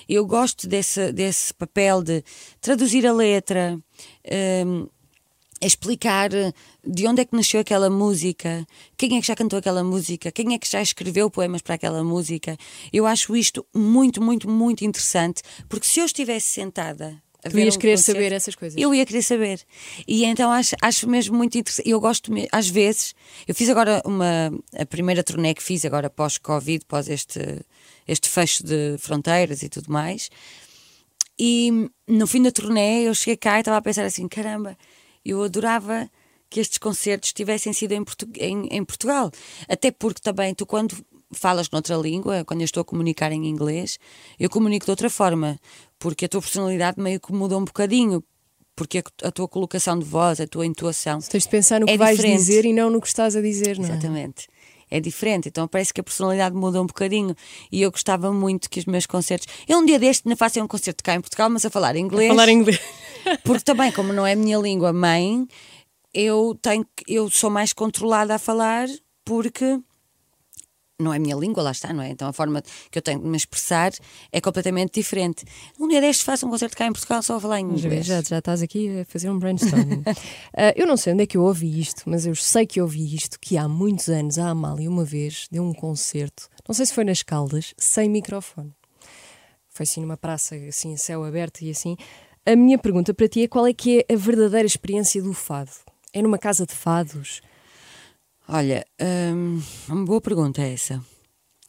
Eu 0.08 0.26
gosto 0.26 0.66
desse, 0.66 1.12
desse 1.12 1.54
papel 1.54 2.02
de 2.02 2.24
traduzir 2.60 3.06
a 3.06 3.12
letra, 3.12 3.78
hum, 4.66 4.88
explicar 5.62 6.28
de 6.84 7.06
onde 7.06 7.20
é 7.22 7.24
que 7.24 7.34
nasceu 7.36 7.60
aquela 7.60 7.88
música, 7.88 8.66
quem 8.96 9.16
é 9.16 9.20
que 9.20 9.26
já 9.26 9.36
cantou 9.36 9.58
aquela 9.58 9.84
música, 9.84 10.30
quem 10.32 10.54
é 10.54 10.58
que 10.58 10.70
já 10.70 10.82
escreveu 10.82 11.30
poemas 11.30 11.62
para 11.62 11.76
aquela 11.76 12.02
música. 12.02 12.56
Eu 12.92 13.06
acho 13.06 13.34
isto 13.36 13.64
muito, 13.74 14.20
muito, 14.20 14.50
muito 14.50 14.84
interessante, 14.84 15.40
porque 15.68 15.86
se 15.86 16.00
eu 16.00 16.04
estivesse 16.04 16.50
sentada. 16.50 17.22
Tu 17.50 17.58
ias 17.58 17.76
querer 17.76 17.92
concerto, 17.96 18.18
saber 18.18 18.32
essas 18.32 18.54
coisas. 18.54 18.80
eu 18.80 18.94
ia 18.94 19.04
querer 19.04 19.22
saber. 19.22 19.60
E 20.06 20.24
então 20.24 20.50
acho, 20.50 20.74
acho 20.80 21.08
mesmo 21.08 21.36
muito 21.36 21.56
interessante. 21.58 21.88
Eu 21.88 22.00
gosto, 22.00 22.32
às 22.50 22.68
vezes, 22.68 23.14
eu 23.46 23.54
fiz 23.54 23.68
agora 23.68 24.00
uma. 24.04 24.52
A 24.78 24.86
primeira 24.86 25.22
turnê 25.22 25.52
que 25.54 25.62
fiz 25.62 25.84
agora 25.84 26.08
pós-Covid, 26.08 26.84
pós 26.86 27.08
este, 27.08 27.40
este 28.08 28.28
fecho 28.28 28.64
de 28.64 28.96
fronteiras 28.98 29.62
e 29.62 29.68
tudo 29.68 29.92
mais. 29.92 30.30
E 31.38 31.88
no 32.06 32.26
fim 32.26 32.42
da 32.42 32.52
turnê 32.52 33.02
eu 33.08 33.14
cheguei 33.14 33.36
cá 33.36 33.56
e 33.56 33.60
estava 33.60 33.76
a 33.78 33.82
pensar 33.82 34.04
assim: 34.04 34.28
caramba, 34.28 34.76
eu 35.24 35.42
adorava 35.42 36.08
que 36.48 36.60
estes 36.60 36.78
concertos 36.78 37.32
tivessem 37.32 37.72
sido 37.72 37.92
em, 37.92 38.04
Portu- 38.04 38.28
em- 38.38 38.68
em 38.70 38.84
Portugal. 38.84 39.30
Até 39.68 39.90
porque 39.90 40.20
também 40.22 40.54
tu, 40.54 40.64
quando 40.64 40.96
falas 41.32 41.68
noutra 41.70 41.96
língua, 41.96 42.44
quando 42.44 42.60
eu 42.60 42.64
estou 42.64 42.82
a 42.82 42.84
comunicar 42.84 43.32
em 43.32 43.46
inglês, 43.48 43.98
eu 44.38 44.48
comunico 44.48 44.84
de 44.84 44.90
outra 44.92 45.10
forma, 45.10 45.58
porque 46.04 46.26
a 46.26 46.28
tua 46.28 46.42
personalidade 46.42 47.00
meio 47.00 47.18
que 47.18 47.32
muda 47.32 47.56
um 47.56 47.64
bocadinho. 47.64 48.22
Porque 48.76 48.98
a, 48.98 49.28
a 49.28 49.30
tua 49.32 49.48
colocação 49.48 49.98
de 49.98 50.04
voz, 50.04 50.38
a 50.40 50.46
tua 50.46 50.66
entoação. 50.66 51.18
Tens 51.20 51.44
de 51.44 51.48
pensar 51.48 51.80
no 51.80 51.86
que 51.86 51.92
É 51.92 51.96
vais 51.96 52.16
diferente. 52.16 52.38
dizer 52.40 52.64
e 52.66 52.72
não 52.74 52.90
no 52.90 53.00
que 53.00 53.06
estás 53.06 53.34
a 53.36 53.40
dizer, 53.40 53.78
não 53.78 53.86
é? 53.86 53.88
Exatamente. 53.92 54.48
É 54.90 55.00
diferente, 55.00 55.48
então 55.48 55.66
parece 55.66 55.94
que 55.94 56.00
a 56.00 56.04
personalidade 56.04 56.54
muda 56.54 56.82
um 56.82 56.86
bocadinho. 56.86 57.34
E 57.72 57.80
eu 57.82 57.90
gostava 57.90 58.30
muito 58.32 58.68
que 58.68 58.78
os 58.80 58.84
meus 58.84 59.06
concertos. 59.06 59.46
Eu 59.68 59.78
um 59.78 59.86
dia 59.86 59.98
deste 59.98 60.26
ainda 60.26 60.36
faço 60.36 60.60
um 60.62 60.66
concerto 60.68 61.02
cá 61.02 61.14
em 61.14 61.20
Portugal, 61.22 61.48
mas 61.48 61.64
a 61.64 61.70
falar 61.70 61.96
inglês. 61.96 62.28
Falar 62.28 62.48
inglês. 62.50 62.78
Porque 63.44 63.62
também, 63.64 63.90
como 63.92 64.12
não 64.12 64.26
é 64.26 64.32
a 64.32 64.36
minha 64.36 64.58
língua 64.58 64.92
mãe, 64.92 65.46
eu, 66.12 66.56
tenho, 66.60 66.84
que- 66.96 67.14
eu 67.14 67.30
sou 67.30 67.48
mais 67.50 67.72
controlada 67.72 68.34
a 68.34 68.38
falar 68.38 68.88
porque 69.24 69.78
não 71.00 71.12
é 71.12 71.16
a 71.16 71.20
minha 71.20 71.34
língua, 71.34 71.62
lá 71.62 71.72
está, 71.72 71.92
não 71.92 72.02
é? 72.02 72.10
Então 72.10 72.28
a 72.28 72.32
forma 72.32 72.62
que 72.90 72.98
eu 72.98 73.02
tenho 73.02 73.18
de 73.20 73.26
me 73.26 73.36
expressar 73.36 73.92
é 74.30 74.40
completamente 74.40 74.92
diferente. 74.94 75.44
Um 75.78 75.88
dia 75.88 76.00
deste 76.00 76.22
faço 76.24 76.46
um 76.46 76.50
concerto 76.50 76.76
cá 76.76 76.86
em 76.86 76.92
Portugal 76.92 77.22
só 77.22 77.36
a 77.36 77.40
falar 77.40 77.60
em 77.60 77.76
Já, 77.76 77.86
inglês. 77.88 78.06
já, 78.06 78.22
já 78.22 78.38
estás 78.38 78.62
aqui 78.62 79.00
a 79.00 79.04
fazer 79.04 79.28
um 79.30 79.38
brainstorming. 79.38 80.02
Ah, 80.56 80.72
eu 80.76 80.86
não 80.86 80.96
sei 80.96 81.12
onde 81.12 81.24
é 81.24 81.26
que 81.26 81.36
eu 81.36 81.42
ouvi 81.42 81.80
isto, 81.80 82.02
mas 82.06 82.24
eu 82.26 82.34
sei 82.36 82.64
que 82.64 82.80
ouvi 82.80 83.12
isto, 83.14 83.40
que 83.40 83.56
há 83.58 83.68
muitos 83.68 84.08
anos 84.08 84.38
a 84.38 84.50
Amália 84.50 84.88
uma 84.88 85.04
vez 85.04 85.48
deu 85.50 85.64
um 85.64 85.72
concerto, 85.74 86.48
não 86.68 86.72
sei 86.74 86.86
se 86.86 86.94
foi 86.94 87.02
nas 87.04 87.22
Caldas, 87.24 87.74
sem 87.76 88.08
microfone. 88.08 88.72
Foi 89.68 89.82
assim 89.82 90.00
numa 90.00 90.16
praça, 90.16 90.54
assim, 90.54 90.94
a 90.94 90.96
céu 90.96 91.24
aberto 91.24 91.62
e 91.62 91.70
assim. 91.70 91.96
A 92.46 92.54
minha 92.54 92.78
pergunta 92.78 93.12
para 93.12 93.26
ti 93.26 93.42
é 93.42 93.48
qual 93.48 93.66
é 93.66 93.72
que 93.72 94.04
é 94.08 94.14
a 94.14 94.16
verdadeira 94.16 94.66
experiência 94.66 95.20
do 95.20 95.32
fado? 95.32 95.72
É 96.12 96.22
numa 96.22 96.38
casa 96.38 96.64
de 96.64 96.72
fados? 96.72 97.40
Olha, 98.48 98.84
hum, 99.00 99.60
uma 99.88 100.04
boa 100.04 100.20
pergunta 100.20 100.62
é 100.62 100.72
essa. 100.74 101.02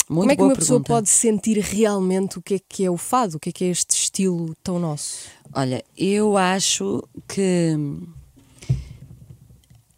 Muito 0.08 0.22
Como 0.22 0.32
é 0.32 0.36
que 0.36 0.41
uma 0.41 0.55
pessoa 0.55 0.79
pergunta. 0.79 0.94
pode 0.94 1.10
sentir 1.10 1.58
realmente 1.60 2.38
o 2.38 2.41
que 2.41 2.55
é 2.55 2.60
que 2.60 2.86
é 2.86 2.91
o 2.91 2.98
fado? 2.98 3.38
O 3.38 3.39
que 3.39 3.50
é 3.50 3.51
que 3.51 3.63
é 3.63 3.67
este 3.70 3.96
estilo 3.96 4.55
tão 4.62 4.77
nosso? 4.77 5.29
Olha, 5.53 5.84
eu 5.98 6.38
acho 6.38 7.03
que 7.27 7.75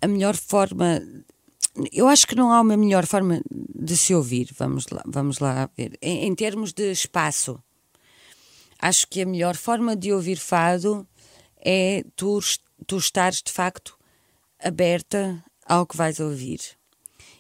a 0.02 0.08
melhor 0.08 0.36
forma. 0.36 1.02
Eu 1.92 2.08
acho 2.08 2.26
que 2.26 2.36
não 2.36 2.52
há 2.52 2.62
uma 2.62 2.78
melhor 2.78 3.06
forma 3.06 3.42
de 3.52 3.98
se 3.98 4.14
ouvir. 4.16 4.50
Vamos 4.58 4.86
lá, 4.92 5.04
vamos 5.06 5.40
lá 5.40 5.70
ver. 5.78 5.98
Em, 6.02 6.26
em 6.26 6.36
termos 6.36 6.72
de 6.74 6.92
espaço, 6.92 7.62
acho 8.80 9.08
que 9.08 9.22
a 9.22 9.26
melhor 9.26 9.56
forma 9.56 9.96
de 9.96 10.14
ouvir 10.14 10.38
fado 10.38 11.06
é 11.60 12.06
tu, 12.16 12.40
tu 12.86 12.98
estares 12.98 13.42
de 13.44 13.52
facto 13.52 13.98
aberta 14.60 15.44
ao 15.68 15.86
que 15.86 15.98
vais 15.98 16.20
ouvir 16.20 16.60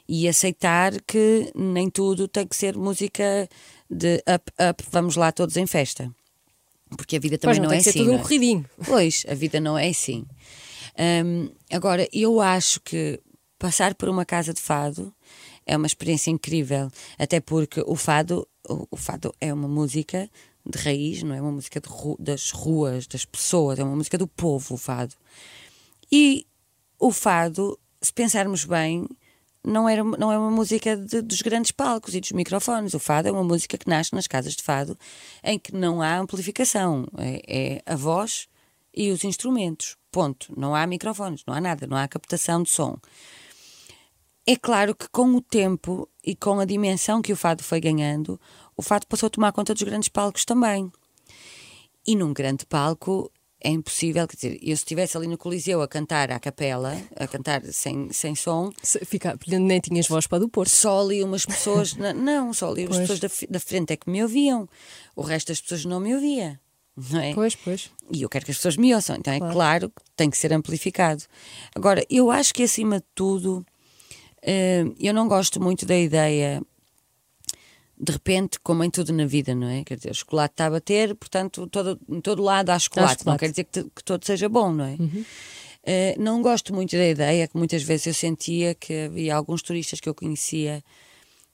e 0.07 0.27
aceitar 0.27 1.01
que 1.01 1.51
nem 1.55 1.89
tudo 1.89 2.27
tem 2.27 2.46
que 2.48 2.55
ser 2.55 2.75
música 2.77 3.48
de 3.89 4.17
up, 4.27 4.51
up, 4.69 4.84
vamos 4.91 5.15
lá 5.15 5.31
todos 5.31 5.57
em 5.57 5.65
festa. 5.67 6.13
Porque 6.96 7.17
a 7.17 7.19
vida 7.19 7.38
também 7.38 7.55
Pois 7.55 7.57
não, 7.60 7.63
não, 7.65 7.69
tem 7.72 7.77
é 7.77 7.79
que 7.79 7.84
ser 7.84 7.89
assim. 7.91 8.00
tudo 8.00 8.10
um 8.12 8.13
não 8.13 8.19
é? 8.19 8.24
corridinho. 8.24 8.65
Pois, 8.85 9.25
a 9.27 9.33
vida 9.33 9.59
não 9.59 9.77
é 9.77 9.90
assim. 9.90 10.25
Hum, 11.25 11.50
agora, 11.72 12.07
eu 12.13 12.40
acho 12.40 12.79
que 12.81 13.20
passar 13.59 13.94
por 13.96 14.07
uma 14.07 14.24
casa 14.25 14.53
de 14.53 14.61
fado 14.61 15.13
é 15.66 15.75
uma 15.75 15.85
experiência 15.87 16.31
incrível, 16.31 16.90
até 17.20 17.42
porque 17.42 17.83
o 17.85 17.96
fado, 17.96 18.48
o, 18.70 18.87
o 18.92 18.96
fado 18.98 19.33
é 19.42 19.53
uma 19.53 19.68
música 19.68 20.29
de 20.66 20.77
raiz, 20.79 21.24
não 21.24 21.35
é 21.35 21.42
uma 21.42 21.51
música 21.51 21.81
ru- 21.85 22.16
das 22.20 22.51
ruas, 22.51 23.05
das 23.05 23.25
pessoas, 23.25 23.77
é 23.79 23.83
uma 23.83 23.96
música 23.96 24.18
do 24.18 24.27
povo, 24.27 24.75
o 24.75 24.77
fado. 24.77 25.13
E 26.11 26.46
o 26.98 27.11
fado, 27.11 27.77
se 28.01 28.14
pensarmos 28.14 28.66
bem, 28.66 29.07
não, 29.64 29.88
era, 29.88 30.03
não 30.03 30.31
é 30.31 30.38
uma 30.38 30.51
música 30.51 30.96
de- 30.96 31.22
dos 31.22 31.42
grandes 31.42 31.72
palcos 31.72 32.16
e 32.16 32.22
dos 32.22 32.31
microfones. 32.31 32.94
O 32.94 33.00
fado 33.00 33.27
é 33.27 33.31
uma 33.31 33.44
música 33.44 33.77
que 33.77 33.90
nasce 33.90 34.14
nas 34.14 34.27
casas 34.27 34.55
de 34.55 34.64
fado 34.64 34.98
em 35.44 35.60
que 35.60 35.74
não 35.75 36.01
há 36.01 36.18
amplificação. 36.18 37.05
É, 37.18 37.42
é 37.48 37.81
a 37.86 37.96
voz 37.96 38.48
e 38.96 39.12
os 39.12 39.24
instrumentos. 39.24 39.98
Ponto. 40.12 40.53
Não 40.57 40.74
há 40.74 40.88
microfones, 40.88 41.44
não 41.46 41.53
há 41.53 41.62
nada, 41.62 41.86
não 41.86 41.98
há 41.98 42.07
captação 42.07 42.64
de 42.64 42.70
som. 42.70 42.98
É 44.46 44.55
claro 44.55 44.96
que 44.96 45.10
com 45.10 45.36
o 45.36 45.42
tempo 45.42 46.07
e 46.24 46.33
com 46.33 46.60
a 46.60 46.66
dimensão 46.66 47.22
que 47.22 47.33
o 47.33 47.36
fado 47.36 47.62
foi 47.62 47.81
ganhando, 47.81 48.40
o 48.77 48.81
fado 48.81 49.05
passou 49.05 49.27
a 49.27 49.29
tomar 49.29 49.51
conta 49.51 49.74
dos 49.74 49.83
grandes 49.83 50.07
palcos 50.07 50.46
também. 50.46 50.90
E 52.05 52.16
num 52.16 52.31
grande 52.33 52.66
palco 52.66 53.29
é 53.59 53.70
impossível, 53.70 54.27
quer 54.27 54.35
dizer, 54.35 54.53
eu 54.61 54.75
se 54.77 54.83
estivesse 54.83 55.17
ali 55.17 55.25
no 55.27 55.37
Coliseu 55.37 55.81
a 55.81 55.87
cantar 55.87 56.31
à 56.31 56.39
capela, 56.39 56.96
a 57.15 57.27
cantar 57.27 57.63
sem, 57.65 58.11
sem 58.13 58.35
som, 58.35 58.72
Se- 58.83 59.03
Fica, 59.03 59.37
nem 59.48 59.79
tinhas 59.79 60.07
voz 60.07 60.27
para 60.27 60.39
do 60.39 60.48
Porto. 60.50 60.70
só 60.70 61.01
ali 61.01 61.24
umas 61.24 61.46
pessoas, 61.46 61.93
na- 61.98 62.13
não, 62.13 62.53
só 62.53 62.70
ali 62.72 62.83
as 62.83 62.89
Pois. 62.89 63.00
pessoas 63.01 63.20
da, 63.20 63.29
da 63.50 63.59
frente 63.59 63.93
é 63.93 63.98
que 63.98 64.09
me 64.09 64.22
ouviam, 64.22 64.70
o 65.15 65.22
resto 65.22 65.48
das 65.48 65.59
pessoas 65.61 65.85
não 65.85 66.00
me 66.00 66.13
ouvia. 66.13 66.59
Não 67.11 67.20
é? 67.20 67.33
Pois, 67.33 67.55
pois. 67.55 67.91
E 68.11 68.22
eu 68.24 68.29
quero 68.29 68.43
que 68.46 68.51
as 68.51 68.57
pessoas 68.57 68.75
me 68.77 68.93
ouçam, 68.96 69.15
então 69.17 69.31
é 69.33 69.37
Claro. 69.39 69.53
claro 69.53 69.89
que 69.89 70.01
tem 70.15 70.29
que 70.31 70.37
ser 70.37 70.51
amplificado. 70.53 71.24
Agora, 71.75 72.03
eu 72.09 72.31
acho 72.31 72.53
que 72.53 72.63
acima 72.63 72.98
de 73.00 73.05
tudo, 73.13 73.63
eh, 74.41 74.83
eu 75.00 75.13
não 75.13 75.27
gosto 75.27 75.61
muito 75.61 75.85
da 75.85 75.98
ideia, 75.98 76.61
de 78.00 78.12
repente, 78.12 78.60
como 78.60 78.83
em 78.83 78.90
tudo 78.90 79.12
na 79.12 79.25
vida, 79.25 79.55
não 79.55 79.68
é? 79.68 79.83
Quer 79.83 79.98
dizer, 79.98 80.12
o 80.12 80.16
chocolate 80.16 80.53
está 80.53 80.68
a 80.68 80.72
bater, 80.72 81.16
portanto, 81.16 81.68
todo, 81.68 82.00
em 82.07 82.22
todo 82.22 82.44
lado 82.44 82.70
há 82.70 82.77
chocolate. 82.77 83.25
Não 83.25 83.33
chocolate. 83.33 83.40
quer 83.40 83.50
dizer 83.50 83.64
que, 83.64 83.83
que 83.83 84.03
todo 84.03 84.24
seja 84.24 84.48
bom, 84.48 84.72
não 84.72 84.86
é? 84.86 84.98
Eh, 85.83 86.16
não 86.20 86.42
gosto 86.42 86.74
muito 86.74 86.92
da 86.96 87.07
ideia, 87.07 87.48
que 87.48 87.57
muitas 87.57 87.81
vezes 87.81 88.07
eu 88.07 88.14
sentia 88.14 88.75
que 88.75 89.05
havia 89.05 89.36
alguns 89.36 89.62
turistas 89.62 90.00
que 90.00 90.07
eu 90.07 90.14
conhecia 90.14 90.83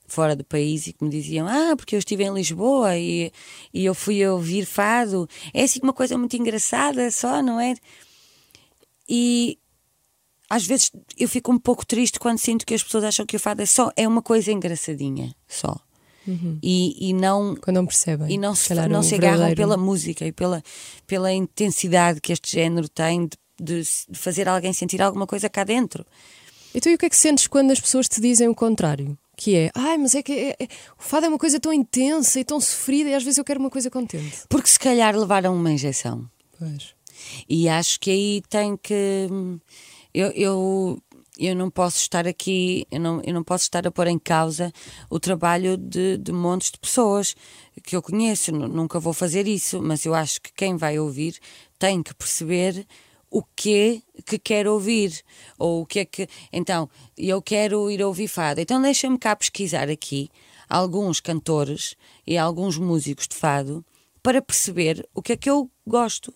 fora 0.08 0.36
do 0.36 0.44
país 0.44 0.88
e 0.88 0.94
que 0.94 1.04
me 1.04 1.10
diziam: 1.10 1.48
Ah, 1.48 1.76
porque 1.78 1.96
eu 1.96 2.00
estive 2.00 2.24
em 2.24 2.34
Lisboa 2.34 2.98
e, 2.98 3.32
e 3.74 3.86
eu 3.86 3.94
fui 3.94 4.26
ouvir 4.26 4.66
fado. 4.66 5.30
É 5.54 5.64
assim 5.64 5.80
uma 5.84 5.94
coisa 5.94 6.18
muito 6.18 6.36
engraçada, 6.36 7.10
só, 7.12 7.42
não 7.42 7.60
é? 7.60 7.76
E 9.08 9.60
às 10.50 10.66
vezes 10.66 10.92
eu 11.18 11.28
fico 11.30 11.52
um 11.52 11.60
pouco 11.60 11.86
triste 11.86 12.20
quando 12.20 12.38
sinto 12.38 12.66
que 12.66 12.74
as 12.74 12.84
pessoas 12.84 13.04
acham 13.04 13.26
que 13.26 13.36
o 13.36 13.40
fado 13.40 13.62
é 13.62 13.66
só 13.66 13.92
é 13.96 14.08
uma 14.08 14.22
coisa 14.22 14.52
engraçadinha, 14.52 15.36
só. 15.48 15.80
E, 16.62 17.10
e 17.10 17.14
não 17.14 17.56
Quando 17.56 17.76
não 17.78 17.86
percebem. 17.86 18.32
e 18.34 18.38
não 18.38 18.56
se 18.56 18.74
não 18.74 19.00
o 19.00 19.04
se 19.04 19.16
agarram 19.16 19.38
verdadeiro- 19.40 19.56
pela 19.62 19.78
música 19.78 20.26
e 20.26 20.32
pela, 20.32 20.64
pela 21.06 21.32
intensidade 21.34 22.22
que 22.22 22.32
este 22.32 22.52
género 22.52 22.88
tem 22.88 23.28
de, 23.62 23.82
de 24.10 24.18
fazer 24.18 24.48
alguém 24.48 24.72
sentir 24.74 25.02
alguma 25.02 25.28
coisa 25.28 25.50
cá 25.50 25.64
dentro. 25.64 26.06
Então, 26.76 26.92
e 26.92 26.96
o 26.96 26.98
que 26.98 27.06
é 27.06 27.10
que 27.10 27.16
sentes 27.16 27.46
quando 27.48 27.72
as 27.72 27.80
pessoas 27.80 28.08
te 28.08 28.20
dizem 28.22 28.48
o 28.48 28.56
contrário? 28.56 29.18
Que 29.36 29.56
é, 29.56 29.72
ai, 29.76 29.98
mas 29.98 30.16
é 30.16 30.24
que 30.24 30.32
é- 30.32 30.56
é- 30.60 30.68
o 30.98 31.04
fado 31.04 31.26
é 31.26 31.30
uma 31.30 31.38
coisa 31.38 31.60
tão 31.60 31.74
intensa 31.74 32.40
e 32.40 32.44
tão 32.44 32.60
sofrida 32.60 33.10
e 33.10 33.14
às 33.16 33.24
vezes 33.24 33.38
eu 33.38 33.44
quero 33.44 33.60
uma 33.60 33.70
coisa 33.70 33.90
contente. 33.90 34.40
Porque 34.50 34.70
se 34.70 34.80
calhar 34.80 35.16
levaram 35.16 35.56
uma 35.56 35.72
injeção. 35.72 36.28
Pois. 36.58 36.96
E 37.50 37.68
acho 37.70 38.00
que 38.00 38.10
aí 38.12 38.44
tem 38.50 38.76
que. 38.78 39.28
Eu, 40.14 40.30
eu, 40.32 41.00
eu 41.38 41.56
não 41.56 41.70
posso 41.70 41.98
estar 41.98 42.28
aqui, 42.28 42.86
eu 42.92 43.00
não, 43.00 43.22
eu 43.24 43.34
não 43.34 43.44
posso 43.44 43.64
estar 43.64 43.86
a 43.88 43.92
pôr 43.92 44.08
em 44.08 44.20
causa 44.20 44.72
o 45.10 45.20
trabalho 45.20 45.78
de, 45.78 46.18
de 46.18 46.32
montes 46.32 46.72
de 46.72 46.80
pessoas 46.80 47.36
que 47.84 47.96
eu 47.96 48.02
conheço. 48.02 48.52
Nu- 48.52 48.68
Nunca 48.68 49.00
vou 49.00 49.14
fazer 49.14 49.48
isso, 49.48 49.82
mas 49.82 50.06
eu 50.06 50.14
acho 50.14 50.42
que 50.42 50.54
quem 50.54 50.78
vai 50.78 51.00
ouvir 51.00 51.38
tem 51.80 52.04
que 52.04 52.14
perceber 52.14 52.86
o 53.32 53.42
que 53.56 54.04
que 54.28 54.38
quer 54.38 54.68
ouvir 54.68 55.24
ou 55.58 55.82
o 55.82 55.86
que 55.88 56.00
é 56.00 56.06
que 56.06 56.28
então 56.52 56.88
eu 57.18 57.42
quero 57.42 57.90
ir 57.90 58.04
ouvir 58.04 58.28
fado 58.28 58.62
então 58.62 58.80
deixa-me 58.80 59.18
cá 59.18 59.36
pesquisar 59.36 59.90
aqui 59.90 60.30
alguns 60.70 61.20
cantores 61.20 61.96
e 62.28 62.38
alguns 62.38 62.78
músicos 62.78 63.28
de 63.28 63.36
fado 63.36 63.84
para 64.22 64.40
perceber 64.40 65.04
o 65.16 65.22
que 65.24 65.34
é 65.34 65.38
que 65.38 65.50
eu 65.50 65.68
gosto 65.86 66.32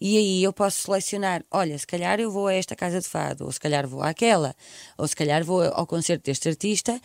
E 0.00 0.16
aí 0.16 0.42
eu 0.42 0.52
posso 0.52 0.82
selecionar: 0.82 1.44
olha, 1.50 1.78
se 1.78 1.86
calhar 1.86 2.18
eu 2.18 2.30
vou 2.30 2.46
a 2.46 2.54
esta 2.54 2.74
casa 2.74 3.00
de 3.00 3.06
fado, 3.06 3.44
ou 3.44 3.52
se 3.52 3.60
calhar 3.60 3.86
vou 3.86 4.02
àquela, 4.02 4.54
ou 4.96 5.06
se 5.06 5.14
calhar 5.14 5.44
vou 5.44 5.62
ao 5.62 5.86
concerto 5.86 6.24
deste 6.24 6.48
artista, 6.48 7.00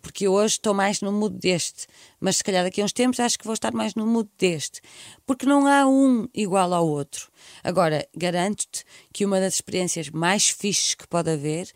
porque 0.00 0.26
hoje 0.26 0.54
estou 0.54 0.72
mais 0.72 1.00
no 1.00 1.12
mood 1.12 1.36
deste, 1.38 1.86
mas 2.18 2.38
se 2.38 2.44
calhar 2.44 2.64
daqui 2.64 2.80
a 2.80 2.84
uns 2.84 2.92
tempos 2.92 3.20
acho 3.20 3.38
que 3.38 3.44
vou 3.44 3.54
estar 3.54 3.72
mais 3.72 3.94
no 3.94 4.06
mood 4.06 4.30
deste, 4.38 4.80
porque 5.26 5.44
não 5.44 5.66
há 5.66 5.86
um 5.86 6.26
igual 6.34 6.72
ao 6.72 6.88
outro. 6.88 7.30
Agora, 7.62 8.06
garanto-te 8.16 8.84
que 9.12 9.26
uma 9.26 9.38
das 9.38 9.54
experiências 9.54 10.08
mais 10.08 10.48
fixes 10.48 10.94
que 10.94 11.06
pode 11.06 11.30
haver 11.30 11.68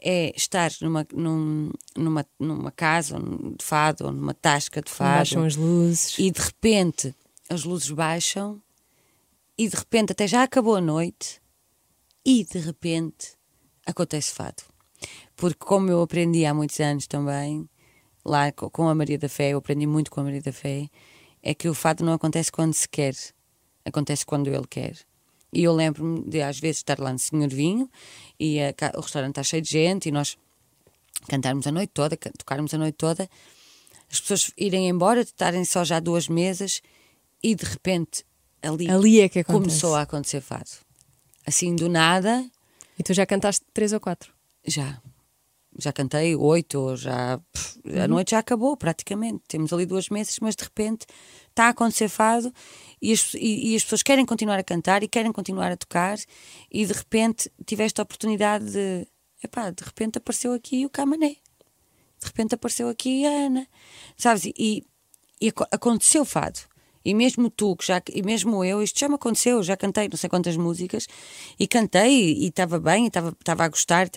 é 0.00 0.32
estar 0.36 0.70
numa, 0.82 1.06
num, 1.12 1.70
numa, 1.96 2.26
numa 2.38 2.70
casa 2.70 3.18
de 3.18 3.64
fado 3.64 4.06
ou 4.06 4.12
numa 4.12 4.34
tasca 4.34 4.82
de 4.82 4.90
fado. 4.90 5.16
Baixam 5.16 5.44
as 5.44 5.56
luzes. 5.56 6.18
E 6.18 6.30
de 6.30 6.40
repente 6.40 7.14
as 7.48 7.64
luzes 7.64 7.90
baixam 7.90 8.60
e 9.56 9.68
de 9.68 9.76
repente 9.76 10.12
até 10.12 10.26
já 10.26 10.42
acabou 10.42 10.76
a 10.76 10.80
noite 10.80 11.40
e 12.24 12.44
de 12.44 12.58
repente 12.58 13.32
acontece 13.86 14.32
fado. 14.32 14.62
Porque 15.36 15.58
como 15.58 15.90
eu 15.90 16.02
aprendi 16.02 16.44
há 16.46 16.54
muitos 16.54 16.80
anos 16.80 17.06
também, 17.06 17.68
lá 18.24 18.50
com 18.52 18.88
a 18.88 18.94
Maria 18.94 19.18
da 19.18 19.28
Fé, 19.28 19.50
eu 19.50 19.58
aprendi 19.58 19.86
muito 19.86 20.10
com 20.10 20.20
a 20.20 20.24
Maria 20.24 20.40
da 20.40 20.52
Fé, 20.52 20.88
é 21.42 21.54
que 21.54 21.68
o 21.68 21.74
fado 21.74 22.04
não 22.04 22.14
acontece 22.14 22.50
quando 22.50 22.72
se 22.72 22.88
quer, 22.88 23.14
acontece 23.84 24.24
quando 24.24 24.48
ele 24.48 24.66
quer. 24.66 24.96
E 25.52 25.62
eu 25.62 25.72
lembro-me 25.72 26.28
de 26.28 26.40
às 26.42 26.58
vezes 26.58 26.78
estar 26.78 26.98
lá 26.98 27.12
no 27.12 27.18
Senhor 27.18 27.48
Vinho 27.48 27.88
e 28.40 28.58
a, 28.60 28.72
o 28.96 29.00
restaurante 29.00 29.32
está 29.32 29.42
cheio 29.42 29.62
de 29.62 29.70
gente 29.70 30.08
e 30.08 30.12
nós 30.12 30.36
cantarmos 31.28 31.66
a 31.66 31.72
noite 31.72 31.90
toda, 31.92 32.16
tocarmos 32.16 32.74
a 32.74 32.78
noite 32.78 32.96
toda, 32.96 33.28
as 34.10 34.20
pessoas 34.20 34.50
irem 34.56 34.88
embora, 34.88 35.20
estarem 35.20 35.64
só 35.64 35.84
já 35.84 36.00
duas 36.00 36.28
mesas 36.28 36.80
e 37.42 37.54
de 37.54 37.64
repente 37.64 38.24
ali, 38.64 38.90
ali 38.90 39.20
é 39.20 39.28
que 39.28 39.44
começou 39.44 39.94
a 39.94 40.02
acontecer 40.02 40.40
fado. 40.40 40.70
Assim 41.46 41.74
do 41.76 41.88
nada. 41.88 42.44
E 42.98 43.02
tu 43.02 43.12
já 43.12 43.26
cantaste 43.26 43.64
três 43.72 43.92
ou 43.92 44.00
quatro? 44.00 44.32
Já. 44.66 45.00
Já 45.76 45.92
cantei 45.92 46.36
oito, 46.36 46.78
ou 46.78 46.96
já. 46.96 47.38
Pff, 47.52 47.80
uhum. 47.84 48.02
A 48.02 48.08
noite 48.08 48.30
já 48.30 48.38
acabou 48.38 48.76
praticamente. 48.76 49.42
Temos 49.48 49.72
ali 49.72 49.84
duas 49.84 50.08
mesas, 50.08 50.38
mas 50.40 50.54
de 50.54 50.62
repente 50.62 51.06
está 51.48 51.66
a 51.66 51.68
acontecer 51.70 52.08
fado 52.08 52.52
e 53.02 53.12
as, 53.12 53.34
e, 53.34 53.72
e 53.72 53.76
as 53.76 53.82
pessoas 53.82 54.02
querem 54.02 54.24
continuar 54.24 54.58
a 54.58 54.64
cantar 54.64 55.02
e 55.02 55.08
querem 55.08 55.32
continuar 55.32 55.72
a 55.72 55.76
tocar 55.76 56.16
e 56.70 56.86
de 56.86 56.92
repente 56.92 57.50
tiveste 57.66 58.00
a 58.00 58.04
oportunidade 58.04 58.70
de. 58.70 59.06
Epá, 59.42 59.70
de 59.70 59.84
repente 59.84 60.18
apareceu 60.18 60.52
aqui 60.52 60.86
o 60.86 60.90
Camané. 60.90 61.36
De 62.20 62.26
repente 62.26 62.54
apareceu 62.54 62.88
aqui 62.88 63.26
a 63.26 63.46
Ana. 63.46 63.66
Sabes? 64.16 64.46
E, 64.46 64.86
e 65.40 65.52
aconteceu 65.70 66.24
fado. 66.24 66.60
E 67.04 67.14
mesmo 67.14 67.50
tu, 67.50 67.76
que 67.76 67.86
já, 67.86 68.00
e 68.12 68.22
mesmo 68.22 68.64
eu, 68.64 68.82
isto 68.82 68.98
já 68.98 69.08
me 69.08 69.16
aconteceu, 69.16 69.62
já 69.62 69.76
cantei 69.76 70.08
não 70.08 70.16
sei 70.16 70.30
quantas 70.30 70.56
músicas 70.56 71.06
e 71.58 71.66
cantei 71.66 72.32
e 72.32 72.46
estava 72.46 72.80
bem, 72.80 73.06
estava 73.06 73.64
a 73.64 73.68
gostar, 73.68 74.08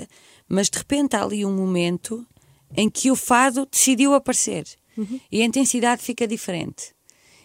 mas 0.47 0.69
de 0.69 0.77
repente 0.77 1.15
há 1.15 1.23
ali 1.23 1.45
um 1.45 1.53
momento 1.53 2.25
em 2.75 2.89
que 2.89 3.11
o 3.11 3.15
fado 3.15 3.65
decidiu 3.65 4.13
aparecer 4.13 4.65
uhum. 4.97 5.19
e 5.31 5.41
a 5.41 5.45
intensidade 5.45 6.01
fica 6.01 6.25
diferente 6.27 6.97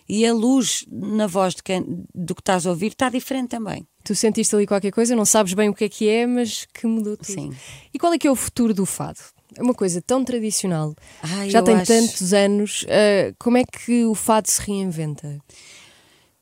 e 0.08 0.26
a 0.26 0.32
luz 0.32 0.84
na 0.90 1.26
voz 1.26 1.54
de 1.54 1.62
quem, 1.62 2.04
do 2.14 2.34
que 2.34 2.40
estás 2.40 2.66
a 2.66 2.70
ouvir 2.70 2.88
está 2.88 3.08
diferente 3.08 3.48
também. 3.48 3.86
Tu 4.04 4.14
sentiste 4.14 4.54
ali 4.54 4.66
qualquer 4.66 4.90
coisa, 4.90 5.14
não 5.14 5.24
sabes 5.24 5.54
bem 5.54 5.68
o 5.68 5.74
que 5.74 5.84
é 5.84 5.88
que 5.88 6.08
é, 6.08 6.26
mas 6.26 6.66
que 6.66 6.86
mudou 6.86 7.16
tudo. 7.16 7.26
Sim. 7.26 7.50
E 7.94 7.98
qual 7.98 8.12
é 8.12 8.18
que 8.18 8.26
é 8.26 8.30
o 8.30 8.36
futuro 8.36 8.74
do 8.74 8.84
fado? 8.84 9.20
É 9.56 9.62
uma 9.62 9.74
coisa 9.74 10.00
tão 10.00 10.24
tradicional, 10.24 10.94
Ai, 11.22 11.50
já 11.50 11.62
tem 11.62 11.76
acho... 11.76 11.86
tantos 11.86 12.32
anos. 12.32 12.82
Uh, 12.82 13.34
como 13.38 13.58
é 13.58 13.64
que 13.64 14.04
o 14.04 14.14
fado 14.14 14.50
se 14.50 14.60
reinventa? 14.62 15.38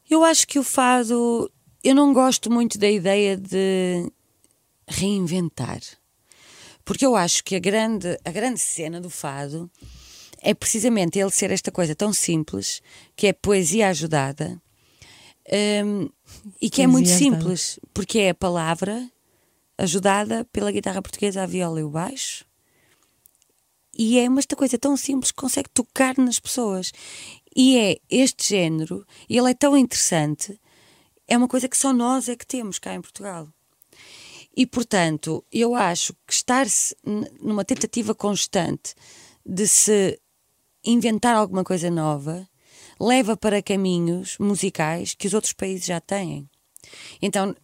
Eu 0.08 0.24
acho 0.24 0.46
que 0.46 0.58
o 0.58 0.64
fado. 0.64 1.50
Eu 1.82 1.94
não 1.94 2.12
gosto 2.12 2.50
muito 2.50 2.78
da 2.78 2.90
ideia 2.90 3.36
de 3.36 4.10
reinventar. 4.86 5.80
Porque 6.84 7.06
eu 7.06 7.14
acho 7.14 7.44
que 7.44 7.54
a 7.54 7.60
grande, 7.60 8.18
a 8.24 8.30
grande 8.30 8.58
cena 8.58 9.00
do 9.00 9.08
fado 9.08 9.70
é 10.42 10.52
precisamente 10.54 11.18
ele 11.18 11.30
ser 11.30 11.50
esta 11.50 11.70
coisa 11.70 11.94
tão 11.94 12.12
simples, 12.12 12.82
que 13.14 13.26
é 13.26 13.32
poesia 13.32 13.88
ajudada, 13.88 14.60
um, 15.84 16.08
e 16.60 16.70
que 16.70 16.82
é 16.82 16.86
muito 16.86 17.08
simples, 17.08 17.78
porque 17.92 18.18
é 18.20 18.30
a 18.30 18.34
palavra 18.34 19.08
ajudada 19.76 20.44
pela 20.46 20.72
guitarra 20.72 21.02
portuguesa, 21.02 21.42
a 21.42 21.46
viola 21.46 21.80
e 21.80 21.84
o 21.84 21.90
baixo. 21.90 22.44
E 24.02 24.18
é 24.18 24.26
uma 24.30 24.38
esta 24.38 24.56
coisa 24.56 24.78
tão 24.78 24.96
simples 24.96 25.30
que 25.30 25.36
consegue 25.36 25.68
tocar 25.68 26.16
nas 26.16 26.40
pessoas. 26.40 26.90
E 27.54 27.76
é 27.76 27.98
este 28.08 28.48
género, 28.48 29.06
e 29.28 29.36
ele 29.36 29.50
é 29.50 29.52
tão 29.52 29.76
interessante, 29.76 30.58
é 31.28 31.36
uma 31.36 31.46
coisa 31.46 31.68
que 31.68 31.76
só 31.76 31.92
nós 31.92 32.26
é 32.26 32.34
que 32.34 32.46
temos 32.46 32.78
cá 32.78 32.94
em 32.94 33.02
Portugal. 33.02 33.46
E 34.56 34.66
portanto, 34.66 35.44
eu 35.52 35.74
acho 35.74 36.14
que 36.26 36.32
estar-se 36.32 36.96
numa 37.42 37.62
tentativa 37.62 38.14
constante 38.14 38.94
de 39.44 39.68
se 39.68 40.18
inventar 40.82 41.36
alguma 41.36 41.62
coisa 41.62 41.90
nova 41.90 42.48
leva 42.98 43.36
para 43.36 43.62
caminhos 43.62 44.38
musicais 44.38 45.12
que 45.12 45.26
os 45.26 45.34
outros 45.34 45.52
países 45.52 45.84
já 45.84 46.00
têm. 46.00 46.48
Então, 47.20 47.54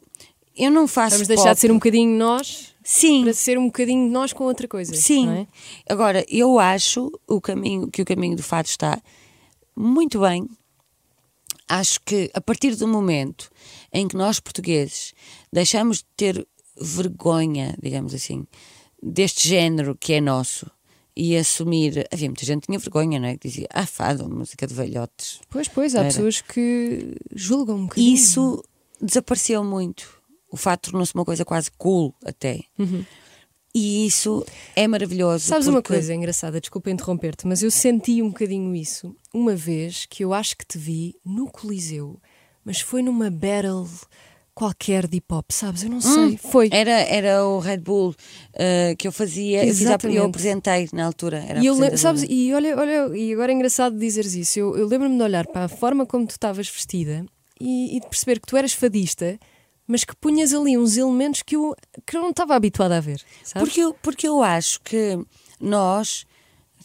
eu 0.55 0.70
não 0.70 0.87
faço. 0.87 1.12
Vamos 1.12 1.29
deixar 1.29 1.44
pop. 1.44 1.55
de 1.55 1.61
ser 1.61 1.70
um 1.70 1.77
bocadinho 1.77 2.18
nós 2.18 2.75
Sim. 2.87 3.25
para 3.25 3.35
ser 3.35 3.59
um 3.59 3.66
bocadinho 3.66 4.09
nós 4.09 4.33
com 4.33 4.44
outra 4.44 4.68
coisa. 4.68 4.94
Sim. 4.94 5.29
É? 5.29 5.46
Agora, 5.92 6.25
eu 6.29 6.59
acho 6.61 7.11
o 7.27 7.40
caminho, 7.40 7.90
que 7.90 8.01
o 8.01 8.05
caminho 8.05 8.37
do 8.37 8.44
fado 8.44 8.68
está 8.68 9.03
muito 9.75 10.20
bem. 10.20 10.49
Acho 11.68 12.01
que 12.03 12.31
a 12.33 12.40
partir 12.40 12.77
do 12.77 12.87
momento 12.87 13.51
em 13.92 14.07
que 14.07 14.16
nós 14.16 14.38
portugueses 14.38 15.12
deixamos 15.53 15.99
de 15.99 16.05
ter 16.16 16.46
vergonha, 16.81 17.77
digamos 17.83 18.14
assim, 18.14 18.46
deste 19.03 19.49
género 19.49 19.96
que 19.96 20.12
é 20.12 20.20
nosso 20.20 20.70
e 21.16 21.37
assumir. 21.37 22.07
Havia 22.12 22.29
muita 22.29 22.46
gente 22.46 22.61
que 22.61 22.66
tinha 22.66 22.79
vergonha, 22.79 23.18
não 23.18 23.27
é? 23.27 23.37
Que 23.37 23.49
dizia, 23.49 23.66
ah, 23.70 23.87
fado, 23.87 24.29
música 24.29 24.64
de 24.64 24.75
velhotes. 24.75 25.40
Pois, 25.51 25.66
pois, 25.66 25.96
há 25.96 26.01
Era. 26.01 26.09
pessoas 26.09 26.40
que 26.40 27.16
julgam 27.35 27.77
um 27.77 27.83
bocadinho. 27.87 28.14
Isso 28.14 28.62
desapareceu 29.01 29.64
muito. 29.64 30.15
O 30.57 30.59
fado 30.59 30.81
tornou-se 30.81 31.14
uma 31.14 31.25
coisa 31.25 31.45
quase 31.45 31.71
cool, 31.73 32.14
até. 32.25 32.62
Uhum. 32.79 33.05
E 33.75 34.07
isso 34.07 34.42
é 34.75 34.88
maravilhoso. 34.88 35.45
Sabes 35.45 35.66
porque... 35.66 35.77
uma 35.77 35.83
coisa 35.83 36.14
engraçada, 36.14 36.59
desculpa 36.59 36.90
interromper-te, 36.90 37.47
mas 37.47 37.62
eu 37.62 37.71
senti 37.71 38.23
um 38.23 38.29
bocadinho 38.29 38.75
isso 38.75 39.14
uma 39.35 39.55
vez 39.55 40.07
que 40.07 40.25
eu 40.25 40.33
acho 40.33 40.57
que 40.57 40.64
te 40.64 40.79
vi 40.79 41.14
no 41.23 41.51
Coliseu, 41.51 42.19
mas 42.64 42.81
foi 42.81 43.03
numa 43.03 43.31
battle 43.31 43.87
qualquer 44.55 45.07
de 45.07 45.19
hip 45.19 45.27
hop, 45.31 45.45
sabes? 45.51 45.83
Eu 45.83 45.90
não 45.90 46.01
sei. 46.01 46.25
Hum, 46.25 46.37
foi. 46.38 46.71
Era, 46.73 47.03
era 47.03 47.45
o 47.45 47.59
Red 47.59 47.81
Bull 47.81 48.12
uh, 48.12 48.97
que 48.97 49.07
eu 49.07 49.12
fazia, 49.12 49.62
Exatamente. 49.62 50.16
eu, 50.16 50.25
apresentei 50.25 50.88
na 50.95 51.05
altura. 51.05 51.45
E, 51.61 51.66
eu, 51.66 51.99
sabes, 51.99 52.25
e 52.27 52.55
olha, 52.55 52.75
olha, 52.79 53.14
e 53.14 53.35
agora 53.35 53.53
é 53.53 53.55
engraçado 53.55 53.99
dizeres 53.99 54.33
isso. 54.33 54.59
Eu, 54.59 54.75
eu 54.79 54.87
lembro-me 54.87 55.19
de 55.19 55.23
olhar 55.23 55.47
para 55.47 55.66
a 55.66 55.69
forma 55.69 56.07
como 56.07 56.27
tu 56.27 56.31
estavas 56.31 56.66
vestida 56.66 57.27
e, 57.61 57.97
e, 57.97 58.01
de 58.01 58.09
perceber 58.09 58.40
que 58.40 58.47
tu 58.47 58.57
eras 58.57 58.73
fadista. 58.73 59.38
Mas 59.87 60.05
que 60.05 60.16
punhas 60.16 60.53
ali 60.53 60.77
uns 60.77 60.96
elementos 60.96 61.42
que 61.42 61.57
eu, 61.57 61.75
que 62.05 62.16
eu 62.16 62.20
não 62.20 62.31
estava 62.31 62.55
habituada 62.55 62.96
a 62.96 63.01
ver. 63.01 63.22
Sabes? 63.44 63.68
Porque, 63.68 63.81
eu, 63.81 63.94
porque 63.94 64.29
eu 64.29 64.42
acho 64.42 64.81
que 64.81 65.18
nós 65.61 66.27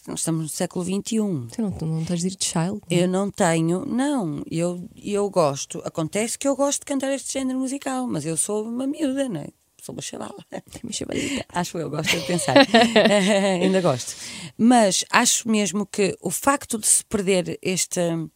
nós 0.08 0.22
estamos 0.22 0.42
no 0.42 0.50
século 0.50 0.84
XXI. 0.84 1.02
Tu 1.06 1.62
não, 1.62 1.72
tu 1.72 1.86
não 1.86 2.04
tens 2.04 2.22
de 2.22 2.28
ir 2.28 2.36
de 2.36 2.46
child? 2.46 2.82
Não? 2.90 2.98
Eu 2.98 3.08
não 3.08 3.30
tenho, 3.30 3.86
não. 3.86 4.44
Eu, 4.50 4.90
eu 4.96 5.30
gosto. 5.30 5.80
Acontece 5.86 6.40
que 6.40 6.48
eu 6.48 6.56
gosto 6.56 6.80
de 6.80 6.86
cantar 6.86 7.12
este 7.12 7.34
género 7.34 7.60
musical, 7.60 8.08
mas 8.08 8.26
eu 8.26 8.36
sou 8.36 8.64
uma 8.64 8.88
miúda, 8.88 9.30
não 9.30 9.42
é? 9.42 9.50
Sou 9.82 9.94
uma 9.94 10.02
chavala. 10.02 10.46
Uma 10.84 10.94
chavalita. 10.94 11.44
Acho 11.50 11.80
eu, 11.80 11.90
gosto 11.90 12.16
de 12.16 12.26
pensar. 12.28 12.56
Ainda 13.60 13.82
gosto. 13.82 14.16
Mas 14.56 15.04
acho 15.10 15.50
mesmo 15.50 15.88
que 15.88 16.16
o 16.22 16.30
facto 16.30 16.78
de 16.78 16.86
se 16.86 17.04
perder 17.06 17.58
esta, 17.64 18.30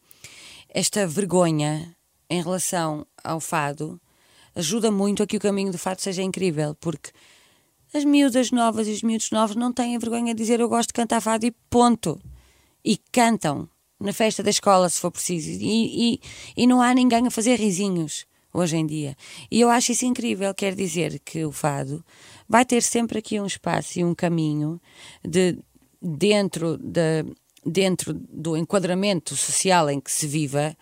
esta 0.68 1.06
vergonha 1.06 1.96
em 2.28 2.42
relação 2.42 3.06
ao 3.22 3.38
fado 3.38 4.00
ajuda 4.56 4.90
muito 4.90 5.22
a 5.22 5.26
que 5.26 5.36
o 5.36 5.40
caminho 5.40 5.70
do 5.70 5.78
fado 5.78 6.00
seja 6.00 6.22
incrível, 6.22 6.74
porque 6.80 7.10
as 7.94 8.04
miúdas 8.04 8.50
novas 8.50 8.88
e 8.88 8.92
os 8.92 9.02
miúdos 9.02 9.30
novos 9.30 9.54
não 9.54 9.72
têm 9.72 9.98
vergonha 9.98 10.34
de 10.34 10.42
dizer 10.42 10.58
eu 10.58 10.68
gosto 10.68 10.88
de 10.88 10.94
cantar 10.94 11.20
fado 11.20 11.46
e 11.46 11.52
ponto. 11.70 12.20
E 12.84 12.96
cantam 13.12 13.68
na 13.98 14.12
festa 14.12 14.42
da 14.42 14.50
escola, 14.50 14.88
se 14.88 15.00
for 15.00 15.10
preciso. 15.10 15.48
E, 15.60 16.14
e, 16.14 16.20
e 16.56 16.66
não 16.66 16.80
há 16.80 16.94
ninguém 16.94 17.26
a 17.26 17.30
fazer 17.30 17.58
risinhos 17.58 18.26
hoje 18.52 18.76
em 18.76 18.86
dia. 18.86 19.16
E 19.50 19.60
eu 19.60 19.68
acho 19.68 19.92
isso 19.92 20.04
incrível. 20.06 20.52
Quer 20.54 20.74
dizer 20.74 21.20
que 21.20 21.44
o 21.44 21.52
fado 21.52 22.04
vai 22.48 22.64
ter 22.64 22.82
sempre 22.82 23.18
aqui 23.18 23.40
um 23.40 23.46
espaço 23.46 23.98
e 23.98 24.04
um 24.04 24.14
caminho 24.14 24.80
de 25.24 25.58
dentro, 26.00 26.76
de, 26.78 27.24
dentro 27.64 28.14
do 28.14 28.56
enquadramento 28.56 29.36
social 29.36 29.90
em 29.90 30.00
que 30.00 30.10
se 30.10 30.26
viva 30.26 30.76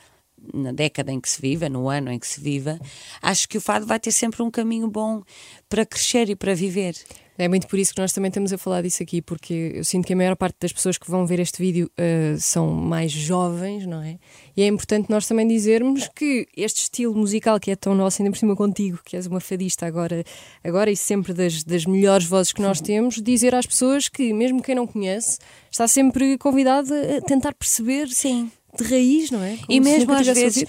na 0.53 0.73
década 0.73 1.13
em 1.13 1.21
que 1.21 1.29
se 1.29 1.41
viva, 1.41 1.69
no 1.69 1.89
ano 1.89 2.11
em 2.11 2.19
que 2.19 2.27
se 2.27 2.41
viva, 2.41 2.79
acho 3.23 3.49
que 3.49 3.59
o 3.59 3.61
fado 3.61 3.87
vai 3.87 3.99
ter 3.99 4.13
sempre 4.13 4.43
um 4.43 4.51
caminho 4.51 4.89
bom 4.89 5.23
para 5.69 5.87
crescer 5.87 6.29
e 6.29 6.37
para 6.37 6.55
viver. 6.55 6.95
É 7.37 7.49
muito 7.49 7.67
por 7.67 7.79
isso 7.79 7.93
que 7.93 8.01
nós 8.01 8.13
também 8.13 8.29
estamos 8.29 8.53
a 8.53 8.59
falar 8.59 8.83
disso 8.83 9.03
aqui, 9.03 9.21
porque 9.21 9.73
eu 9.75 9.85
sinto 9.85 10.07
que 10.07 10.13
a 10.13 10.17
maior 10.17 10.37
parte 10.37 10.57
das 10.61 10.73
pessoas 10.73 10.97
que 10.97 11.11
vão 11.11 11.27
ver 11.27 11.41
este 11.41 11.61
vídeo 11.61 11.91
uh, 11.99 12.39
são 12.39 12.71
mais 12.71 13.11
jovens, 13.11 13.87
não 13.87 14.01
é? 14.01 14.19
E 14.57 14.63
é 14.63 14.69
importante 14.69 15.11
nós 15.11 15.27
também 15.27 15.47
dizermos 15.47 16.09
que 16.15 16.47
este 16.57 16.83
estilo 16.83 17.13
musical 17.13 17.59
que 17.59 17.73
é 17.73 17.77
tão 17.77 17.93
nosso, 17.93 18.23
ainda 18.23 18.31
por 18.31 18.39
cima 18.39 18.55
contigo, 18.55 19.01
que 19.05 19.17
és 19.17 19.27
uma 19.27 19.41
fadista 19.41 19.85
agora, 19.85 20.23
agora 20.63 20.93
e 20.93 20.97
sempre 20.97 21.35
das, 21.35 21.65
das 21.65 21.85
melhores 21.87 22.25
vozes 22.25 22.53
que 22.53 22.63
nós 22.63 22.81
temos, 22.81 23.21
dizer 23.21 23.53
às 23.53 23.67
pessoas 23.67 24.09
que, 24.09 24.33
mesmo 24.33 24.63
quem 24.63 24.77
não 24.77 24.87
conhece, 24.87 25.39
está 25.73 25.89
sempre 25.89 26.39
convidado 26.39 26.95
a 26.95 27.21
tentar 27.21 27.53
perceber 27.55 28.09
Sim. 28.09 28.49
De 28.77 28.85
raiz, 28.85 29.31
não 29.31 29.43
é? 29.43 29.57
Como 29.57 29.67
e 29.73 29.81
mesmo 29.81 30.13
às 30.13 30.27
vezes, 30.27 30.65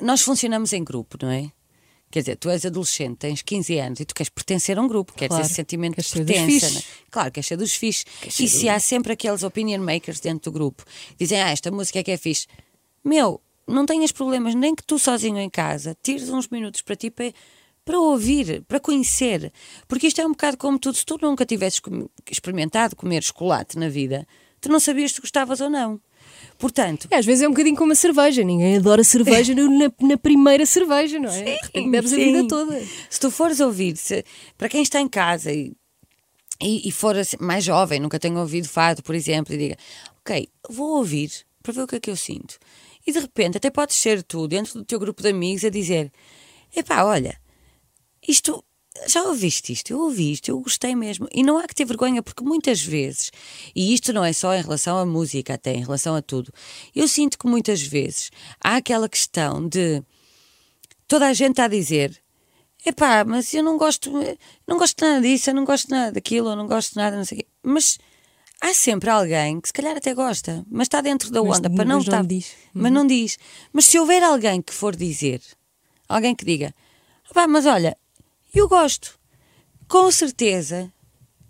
nós 0.00 0.20
funcionamos 0.20 0.72
em 0.72 0.82
grupo, 0.82 1.16
não 1.22 1.30
é? 1.30 1.50
Quer 2.10 2.20
dizer, 2.20 2.36
tu 2.36 2.48
és 2.48 2.64
adolescente, 2.64 3.16
tens 3.18 3.42
15 3.42 3.78
anos 3.78 3.98
e 4.00 4.04
tu 4.04 4.14
queres 4.14 4.28
pertencer 4.30 4.78
a 4.78 4.82
um 4.82 4.86
grupo, 4.86 5.12
queres 5.14 5.30
Claro. 5.30 5.44
esse 5.44 5.54
sentimento 5.54 5.94
Queres 5.96 6.12
de 6.12 6.24
pertença. 6.24 6.70
né? 6.70 6.82
Claro, 7.10 7.32
queres 7.32 7.46
ser 7.48 7.56
dos 7.56 7.74
fixes. 7.74 8.04
E 8.38 8.48
se 8.48 8.68
há 8.68 8.78
sempre 8.78 9.12
aqueles 9.14 9.42
opinion 9.42 9.80
makers 9.82 10.20
dentro 10.20 10.50
do 10.50 10.54
grupo, 10.54 10.84
dizem, 11.18 11.42
ah, 11.42 11.50
esta 11.50 11.72
música 11.72 11.98
é 11.98 12.02
que 12.04 12.12
é 12.12 12.16
fixe. 12.16 12.46
Meu, 13.04 13.40
não 13.66 13.84
tenhas 13.84 14.12
problemas, 14.12 14.54
nem 14.54 14.76
que 14.76 14.84
tu 14.84 14.96
sozinho 14.98 15.38
em 15.38 15.50
casa 15.50 15.96
tires 16.02 16.28
uns 16.28 16.46
minutos 16.48 16.82
para 16.82 16.94
ti 16.94 17.10
para, 17.10 17.32
para 17.84 17.98
ouvir, 17.98 18.62
para 18.68 18.78
conhecer. 18.78 19.52
Porque 19.88 20.06
isto 20.06 20.20
é 20.20 20.24
um 20.26 20.30
bocado 20.30 20.56
como 20.56 20.78
tudo. 20.78 20.96
Se 20.96 21.04
tu 21.04 21.18
nunca 21.20 21.44
tivesses 21.44 21.80
experimentado 22.30 22.94
comer 22.94 23.24
chocolate 23.24 23.76
na 23.76 23.88
vida, 23.88 24.24
tu 24.60 24.68
não 24.68 24.78
sabias 24.78 25.10
se 25.12 25.20
gostavas 25.20 25.60
ou 25.60 25.68
não. 25.68 26.00
Portanto, 26.64 27.06
É, 27.10 27.16
às 27.18 27.26
vezes 27.26 27.42
é 27.42 27.46
um 27.46 27.50
bocadinho 27.50 27.76
como 27.76 27.92
a 27.92 27.94
cerveja, 27.94 28.42
ninguém 28.42 28.76
adora 28.78 29.04
cerveja 29.04 29.54
na, 29.54 29.92
na 30.00 30.16
primeira 30.16 30.64
cerveja, 30.64 31.18
não 31.20 31.28
é? 31.30 31.42
de 31.44 31.50
repente 31.62 31.90
bebes 31.90 32.10
a 32.10 32.16
sim. 32.16 32.24
vida 32.24 32.48
toda. 32.48 32.82
Se 33.10 33.20
tu 33.20 33.30
fores 33.30 33.60
ouvir, 33.60 33.94
se- 33.98 34.24
para 34.56 34.70
quem 34.70 34.80
está 34.82 34.98
em 34.98 35.06
casa 35.06 35.52
e, 35.52 35.74
e, 36.62 36.88
e 36.88 36.90
for 36.90 37.14
assim, 37.18 37.36
mais 37.38 37.62
jovem, 37.64 38.00
nunca 38.00 38.18
tenha 38.18 38.38
ouvido 38.40 38.66
fado, 38.66 39.02
por 39.02 39.14
exemplo, 39.14 39.52
e 39.54 39.58
diga, 39.58 39.76
ok, 40.20 40.48
vou 40.70 40.96
ouvir 40.96 41.30
para 41.62 41.74
ver 41.74 41.82
o 41.82 41.86
que 41.86 41.96
é 41.96 42.00
que 42.00 42.10
eu 42.10 42.16
sinto. 42.16 42.56
E 43.06 43.12
de 43.12 43.18
repente 43.18 43.58
até 43.58 43.68
podes 43.70 43.96
ser 43.96 44.22
tu, 44.22 44.48
dentro 44.48 44.72
do 44.78 44.84
teu 44.86 44.98
grupo 44.98 45.20
de 45.20 45.28
amigos, 45.28 45.64
a 45.66 45.68
dizer, 45.68 46.10
epá, 46.74 47.04
olha, 47.04 47.38
isto, 48.26 48.64
já 49.08 49.22
ouviste 49.24 49.72
isto? 49.72 49.90
Eu 49.90 50.00
ouvi 50.00 50.32
isto, 50.32 50.48
eu 50.48 50.60
gostei 50.60 50.94
mesmo. 50.94 51.26
E 51.32 51.42
não 51.42 51.58
há 51.58 51.66
que 51.66 51.74
ter 51.74 51.84
vergonha, 51.84 52.22
porque 52.22 52.44
muitas 52.44 52.80
vezes, 52.80 53.30
e 53.74 53.92
isto 53.92 54.12
não 54.12 54.24
é 54.24 54.32
só 54.32 54.54
em 54.54 54.62
relação 54.62 54.96
à 54.98 55.04
música, 55.04 55.54
até 55.54 55.72
em 55.74 55.80
relação 55.82 56.14
a 56.14 56.22
tudo, 56.22 56.52
eu 56.94 57.06
sinto 57.08 57.38
que 57.38 57.46
muitas 57.48 57.82
vezes 57.82 58.30
há 58.62 58.76
aquela 58.76 59.08
questão 59.08 59.68
de 59.68 60.02
toda 61.08 61.26
a 61.26 61.32
gente 61.32 61.50
está 61.52 61.64
a 61.64 61.68
dizer 61.68 62.22
epá, 62.86 63.24
mas 63.24 63.52
eu 63.54 63.62
não 63.62 63.78
gosto, 63.78 64.12
não 64.68 64.76
gosto 64.78 65.02
nada 65.04 65.20
disso, 65.22 65.48
eu 65.50 65.54
não 65.54 65.64
gosto 65.64 65.88
nada 65.90 66.12
daquilo, 66.12 66.50
eu 66.50 66.56
não 66.56 66.66
gosto 66.66 66.94
nada, 66.96 67.16
não 67.16 67.24
sei 67.24 67.38
o 67.38 67.40
quê. 67.40 67.46
Mas 67.62 67.96
há 68.60 68.74
sempre 68.74 69.08
alguém 69.08 69.58
que 69.58 69.68
se 69.68 69.72
calhar 69.72 69.96
até 69.96 70.12
gosta, 70.14 70.62
mas 70.70 70.84
está 70.86 71.00
dentro 71.00 71.30
da 71.30 71.42
Mas- 71.42 71.58
onda 71.58 71.70
para 71.70 71.84
não 71.86 71.96
mas 71.96 72.04
não 72.06 72.12
estar. 72.20 72.26
diz. 72.26 72.52
Mas 72.74 72.92
não 72.92 73.06
diz. 73.06 73.38
Mas 73.72 73.86
se 73.86 73.98
houver 73.98 74.22
alguém 74.22 74.60
que 74.60 74.72
for 74.74 74.94
dizer, 74.94 75.40
alguém 76.06 76.34
que 76.34 76.44
diga, 76.44 76.74
"Opá, 77.30 77.46
mas 77.48 77.64
olha, 77.64 77.96
eu 78.54 78.68
gosto, 78.68 79.18
com 79.88 80.10
certeza 80.10 80.92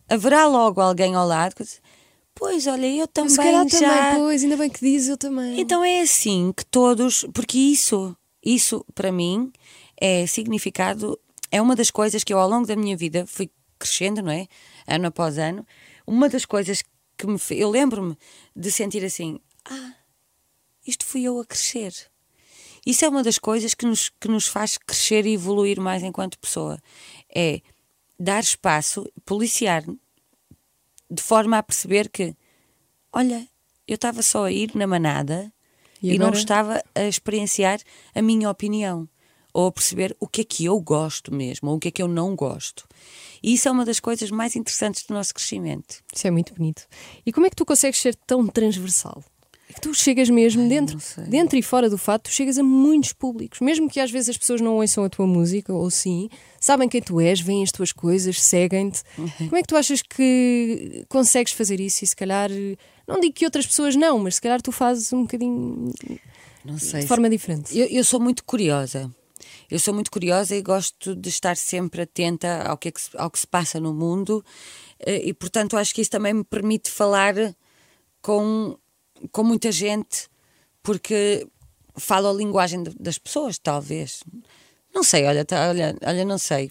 haverá 0.08 0.46
logo 0.46 0.80
alguém 0.80 1.14
ao 1.14 1.26
lado 1.26 1.54
que 1.54 1.62
diz, 1.62 1.80
pois 2.34 2.66
olha, 2.66 2.86
eu 2.86 3.08
também 3.08 3.30
Se 3.30 3.36
calhar 3.36 3.68
já. 3.68 3.78
também, 3.78 4.20
pois, 4.20 4.42
ainda 4.42 4.56
bem 4.56 4.70
que 4.70 4.80
dizes, 4.80 5.08
eu 5.08 5.16
também. 5.16 5.60
Então 5.60 5.84
é 5.84 6.00
assim 6.00 6.52
que 6.56 6.64
todos, 6.64 7.24
porque 7.32 7.58
isso, 7.58 8.16
isso 8.42 8.84
para 8.94 9.12
mim 9.12 9.52
é 10.00 10.26
significado, 10.26 11.18
é 11.50 11.60
uma 11.60 11.76
das 11.76 11.90
coisas 11.90 12.24
que 12.24 12.32
eu 12.32 12.38
ao 12.38 12.48
longo 12.48 12.66
da 12.66 12.76
minha 12.76 12.96
vida 12.96 13.26
fui 13.26 13.50
crescendo, 13.78 14.22
não 14.22 14.32
é? 14.32 14.46
Ano 14.86 15.06
após 15.06 15.38
ano. 15.38 15.66
Uma 16.06 16.28
das 16.28 16.44
coisas 16.44 16.82
que 17.16 17.26
me 17.26 17.38
eu 17.50 17.70
lembro-me 17.70 18.16
de 18.54 18.70
sentir 18.70 19.04
assim, 19.04 19.38
ah, 19.64 19.94
isto 20.86 21.04
fui 21.04 21.22
eu 21.22 21.38
a 21.40 21.44
crescer. 21.44 21.94
Isso 22.86 23.04
é 23.04 23.08
uma 23.08 23.22
das 23.22 23.38
coisas 23.38 23.74
que 23.74 23.86
nos, 23.86 24.10
que 24.20 24.28
nos 24.28 24.46
faz 24.46 24.76
crescer 24.76 25.26
e 25.26 25.34
evoluir 25.34 25.80
mais 25.80 26.02
enquanto 26.02 26.38
pessoa. 26.38 26.78
É 27.34 27.60
dar 28.18 28.40
espaço, 28.40 29.10
policiar 29.24 29.84
de 31.10 31.22
forma 31.22 31.58
a 31.58 31.62
perceber 31.62 32.08
que, 32.08 32.34
olha, 33.12 33.46
eu 33.86 33.94
estava 33.94 34.22
só 34.22 34.44
a 34.44 34.52
ir 34.52 34.74
na 34.74 34.86
manada 34.86 35.52
E 36.02 36.14
e, 36.14 36.18
não 36.18 36.30
estava 36.30 36.82
a 36.94 37.02
experienciar 37.04 37.80
a 38.14 38.22
minha 38.22 38.50
opinião 38.50 39.08
ou 39.52 39.68
a 39.68 39.72
perceber 39.72 40.16
o 40.18 40.26
que 40.26 40.40
é 40.40 40.44
que 40.44 40.64
eu 40.64 40.80
gosto 40.80 41.32
mesmo 41.32 41.70
ou 41.70 41.76
o 41.76 41.80
que 41.80 41.88
é 41.88 41.90
que 41.90 42.02
eu 42.02 42.08
não 42.08 42.34
gosto. 42.34 42.86
E 43.42 43.54
isso 43.54 43.68
é 43.68 43.70
uma 43.70 43.84
das 43.84 44.00
coisas 44.00 44.30
mais 44.30 44.56
interessantes 44.56 45.04
do 45.04 45.14
nosso 45.14 45.32
crescimento. 45.32 46.02
Isso 46.12 46.26
é 46.26 46.30
muito 46.30 46.54
bonito. 46.54 46.86
E 47.24 47.32
como 47.32 47.46
é 47.46 47.50
que 47.50 47.56
tu 47.56 47.64
consegues 47.64 48.00
ser 48.00 48.16
tão 48.26 48.46
transversal? 48.48 49.22
É 49.74 49.80
que 49.80 49.80
tu 49.80 49.92
chegas 49.92 50.30
mesmo 50.30 50.68
dentro, 50.68 50.94
não 50.94 51.00
sei. 51.00 51.24
dentro 51.24 51.58
e 51.58 51.62
fora 51.62 51.90
do 51.90 51.98
fato, 51.98 52.24
tu 52.24 52.30
chegas 52.30 52.56
a 52.58 52.62
muitos 52.62 53.12
públicos. 53.12 53.58
Mesmo 53.60 53.90
que 53.90 53.98
às 53.98 54.08
vezes 54.10 54.28
as 54.28 54.38
pessoas 54.38 54.60
não 54.60 54.76
ouçam 54.76 55.02
a 55.02 55.08
tua 55.08 55.26
música, 55.26 55.72
ou 55.72 55.90
sim, 55.90 56.28
sabem 56.60 56.88
quem 56.88 57.02
tu 57.02 57.20
és, 57.20 57.40
veem 57.40 57.64
as 57.64 57.72
tuas 57.72 57.90
coisas, 57.90 58.40
seguem-te. 58.40 59.02
Como 59.16 59.56
é 59.56 59.62
que 59.62 59.66
tu 59.66 59.76
achas 59.76 60.00
que 60.00 61.04
consegues 61.08 61.52
fazer 61.52 61.80
isso? 61.80 62.04
E 62.04 62.06
se 62.06 62.14
calhar, 62.14 62.50
não 63.06 63.18
digo 63.18 63.34
que 63.34 63.44
outras 63.44 63.66
pessoas 63.66 63.96
não, 63.96 64.18
mas 64.20 64.36
se 64.36 64.40
calhar 64.40 64.62
tu 64.62 64.70
fazes 64.70 65.12
um 65.12 65.22
bocadinho 65.22 65.92
Não 66.64 66.78
sei. 66.78 67.00
de 67.00 67.06
forma 67.08 67.28
diferente. 67.28 67.76
Eu, 67.76 67.86
eu 67.86 68.04
sou 68.04 68.20
muito 68.20 68.44
curiosa. 68.44 69.10
Eu 69.68 69.80
sou 69.80 69.92
muito 69.92 70.10
curiosa 70.10 70.54
e 70.54 70.62
gosto 70.62 71.16
de 71.16 71.28
estar 71.28 71.56
sempre 71.56 72.02
atenta 72.02 72.62
ao 72.62 72.78
que, 72.78 72.88
é 72.88 72.92
que 72.92 73.00
se, 73.00 73.10
ao 73.16 73.28
que 73.28 73.40
se 73.40 73.46
passa 73.46 73.80
no 73.80 73.92
mundo 73.92 74.44
eh, 75.00 75.22
e, 75.24 75.34
portanto, 75.34 75.76
acho 75.76 75.92
que 75.92 76.00
isso 76.00 76.10
também 76.10 76.32
me 76.32 76.44
permite 76.44 76.90
falar 76.90 77.34
com, 78.22 78.78
com 79.32 79.42
muita 79.44 79.70
gente 79.72 80.28
porque 80.82 81.46
falo 81.96 82.28
a 82.28 82.32
linguagem 82.32 82.82
de- 82.82 82.94
das 82.98 83.18
pessoas, 83.18 83.58
talvez. 83.58 84.22
Não 84.94 85.02
sei, 85.02 85.24
olha, 85.26 85.44
tá, 85.44 85.68
olha, 85.68 85.96
olha, 86.04 86.24
não 86.24 86.38
sei. 86.38 86.70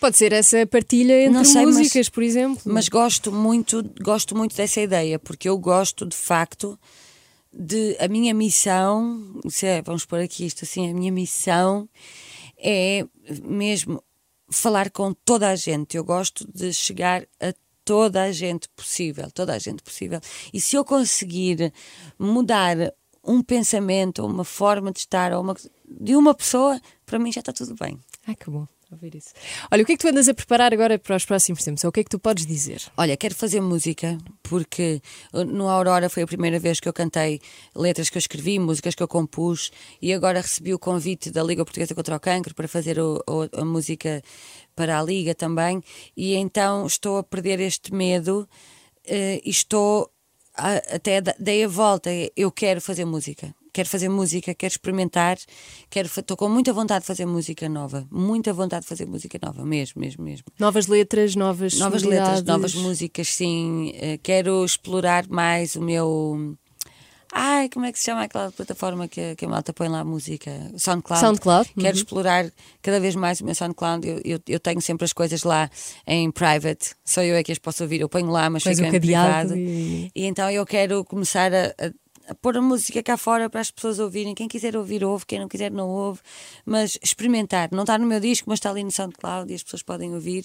Pode 0.00 0.16
ser 0.16 0.32
essa 0.32 0.66
partilha 0.66 1.24
entre 1.26 1.44
sei, 1.44 1.64
mas- 1.64 1.76
músicas, 1.76 2.08
por 2.08 2.22
exemplo. 2.22 2.60
Mas 2.66 2.88
gosto 2.88 3.30
muito, 3.30 3.82
gosto 4.02 4.36
muito 4.36 4.56
dessa 4.56 4.80
ideia, 4.80 5.18
porque 5.18 5.48
eu 5.48 5.56
gosto 5.56 6.04
de 6.04 6.16
facto 6.16 6.78
de 7.52 7.96
a 8.00 8.08
minha 8.08 8.34
missão, 8.34 9.40
se 9.48 9.66
é, 9.66 9.82
vamos 9.82 10.04
pôr 10.04 10.20
aqui 10.20 10.44
isto 10.46 10.64
assim, 10.64 10.90
a 10.90 10.94
minha 10.94 11.12
missão 11.12 11.88
é 12.58 13.04
mesmo 13.44 14.02
falar 14.50 14.90
com 14.90 15.12
toda 15.14 15.48
a 15.50 15.54
gente. 15.56 15.96
Eu 15.96 16.04
gosto 16.04 16.46
de 16.52 16.72
chegar 16.72 17.22
a 17.40 17.52
toda 17.84 18.22
a 18.22 18.32
gente 18.32 18.68
possível, 18.70 19.30
toda 19.30 19.54
a 19.54 19.58
gente 19.58 19.82
possível. 19.82 20.20
E 20.52 20.60
se 20.60 20.76
eu 20.76 20.84
conseguir 20.84 21.72
mudar 22.18 22.76
um 23.24 23.42
pensamento, 23.42 24.22
ou 24.22 24.28
uma 24.28 24.44
forma 24.44 24.90
de 24.92 25.00
estar, 25.00 25.32
ou 25.32 25.42
uma, 25.42 25.56
de 25.88 26.16
uma 26.16 26.34
pessoa, 26.34 26.80
para 27.06 27.18
mim 27.18 27.32
já 27.32 27.40
está 27.40 27.52
tudo 27.52 27.74
bem. 27.74 27.98
Ai, 28.26 28.34
que 28.34 28.50
bom 28.50 28.66
ouvir 28.92 29.14
isso. 29.14 29.30
Olha, 29.70 29.82
o 29.82 29.86
que 29.86 29.92
é 29.92 29.96
que 29.96 30.02
tu 30.02 30.08
andas 30.08 30.28
a 30.28 30.34
preparar 30.34 30.72
agora 30.72 30.98
para 30.98 31.16
os 31.16 31.24
próximos 31.24 31.62
tempos? 31.64 31.82
Ou 31.84 31.88
o 31.90 31.92
que 31.92 32.00
é 32.00 32.04
que 32.04 32.10
tu 32.10 32.18
podes 32.18 32.46
dizer? 32.46 32.82
Olha, 32.96 33.16
quero 33.16 33.34
fazer 33.34 33.60
música 33.60 34.18
porque 34.42 35.00
uh, 35.32 35.44
no 35.44 35.68
Aurora 35.68 36.08
foi 36.08 36.22
a 36.22 36.26
primeira 36.26 36.58
vez 36.58 36.78
que 36.80 36.88
eu 36.88 36.92
cantei 36.92 37.40
letras 37.74 38.10
que 38.10 38.16
eu 38.16 38.20
escrevi, 38.20 38.58
músicas 38.58 38.94
que 38.94 39.02
eu 39.02 39.08
compus 39.08 39.70
e 40.00 40.12
agora 40.12 40.40
recebi 40.40 40.74
o 40.74 40.78
convite 40.78 41.30
da 41.30 41.42
Liga 41.42 41.64
Portuguesa 41.64 41.94
contra 41.94 42.16
o 42.16 42.20
Cancro 42.20 42.54
para 42.54 42.68
fazer 42.68 42.98
o- 42.98 43.22
o- 43.28 43.60
a 43.60 43.64
música 43.64 44.22
para 44.76 44.98
a 44.98 45.02
Liga 45.02 45.34
também 45.34 45.82
e 46.16 46.34
então 46.34 46.86
estou 46.86 47.18
a 47.18 47.22
perder 47.22 47.60
este 47.60 47.92
medo 47.94 48.48
eh, 49.06 49.40
e 49.44 49.50
estou 49.50 50.10
a- 50.54 50.76
até 50.94 51.20
dei 51.38 51.64
a 51.64 51.68
volta, 51.68 52.10
eu 52.36 52.50
quero 52.52 52.80
fazer 52.80 53.04
música. 53.04 53.54
Quero 53.72 53.88
fazer 53.88 54.08
música, 54.10 54.54
quero 54.54 54.70
experimentar, 54.72 55.38
quero, 55.88 56.06
estou 56.06 56.36
com 56.36 56.46
muita 56.48 56.72
vontade 56.74 57.00
de 57.00 57.06
fazer 57.06 57.24
música 57.24 57.68
nova, 57.70 58.06
muita 58.10 58.52
vontade 58.52 58.82
de 58.82 58.88
fazer 58.88 59.06
música 59.06 59.38
nova, 59.42 59.64
mesmo, 59.64 59.98
mesmo, 60.00 60.22
mesmo. 60.22 60.44
Novas 60.58 60.86
letras, 60.86 61.34
novas 61.34 61.78
Novas 61.78 62.02
letras, 62.02 62.42
novas 62.42 62.74
músicas, 62.74 63.28
sim. 63.28 63.92
Eh, 63.94 64.18
Quero 64.22 64.62
explorar 64.64 65.26
mais 65.28 65.74
o 65.74 65.80
meu. 65.80 66.54
Ai, 67.34 67.70
como 67.70 67.86
é 67.86 67.92
que 67.92 67.98
se 67.98 68.04
chama 68.04 68.24
aquela 68.24 68.52
plataforma 68.52 69.08
que, 69.08 69.18
a- 69.18 69.34
que 69.34 69.46
a 69.46 69.48
malta 69.48 69.72
põe 69.72 69.88
lá 69.88 70.00
a 70.00 70.04
música? 70.04 70.50
SoundCloud. 70.76 71.18
SoundCloud, 71.24 71.70
Quero 71.80 71.86
uhum. 71.96 72.02
explorar 72.02 72.52
cada 72.82 73.00
vez 73.00 73.14
mais 73.16 73.40
o 73.40 73.44
meu 73.46 73.54
SoundCloud. 73.54 74.06
Eu, 74.06 74.20
eu, 74.22 74.38
eu 74.46 74.60
tenho 74.60 74.82
sempre 74.82 75.06
as 75.06 75.14
coisas 75.14 75.42
lá 75.44 75.70
em 76.06 76.30
private, 76.30 76.94
só 77.02 77.22
eu 77.22 77.34
é 77.34 77.42
que 77.42 77.50
as 77.50 77.58
posso 77.58 77.84
ouvir. 77.84 78.02
Eu 78.02 78.08
ponho 78.10 78.30
lá, 78.30 78.50
mas 78.50 78.62
fica 78.62 78.82
o 78.82 78.84
em 78.84 79.00
privado. 79.00 79.56
e- 79.56 80.10
E 80.14 80.26
então 80.26 80.50
eu 80.50 80.66
quero 80.66 81.02
começar 81.06 81.50
a, 81.54 81.68
a 81.68 81.90
a 82.28 82.34
pôr 82.34 82.56
a 82.56 82.62
música 82.62 83.02
cá 83.02 83.16
fora 83.16 83.50
para 83.50 83.60
as 83.60 83.70
pessoas 83.70 83.98
ouvirem. 83.98 84.34
Quem 84.34 84.48
quiser 84.48 84.76
ouvir, 84.76 85.04
ouve, 85.04 85.26
quem 85.26 85.40
não 85.40 85.48
quiser, 85.48 85.70
não 85.70 85.88
ouve. 85.88 86.20
Mas 86.64 86.98
experimentar. 87.02 87.68
Não 87.72 87.82
está 87.82 87.98
no 87.98 88.06
meu 88.06 88.20
disco, 88.20 88.48
mas 88.48 88.58
está 88.58 88.70
ali 88.70 88.84
no 88.84 88.90
SoundCloud 88.90 89.50
e 89.50 89.54
as 89.54 89.62
pessoas 89.62 89.82
podem 89.82 90.14
ouvir. 90.14 90.44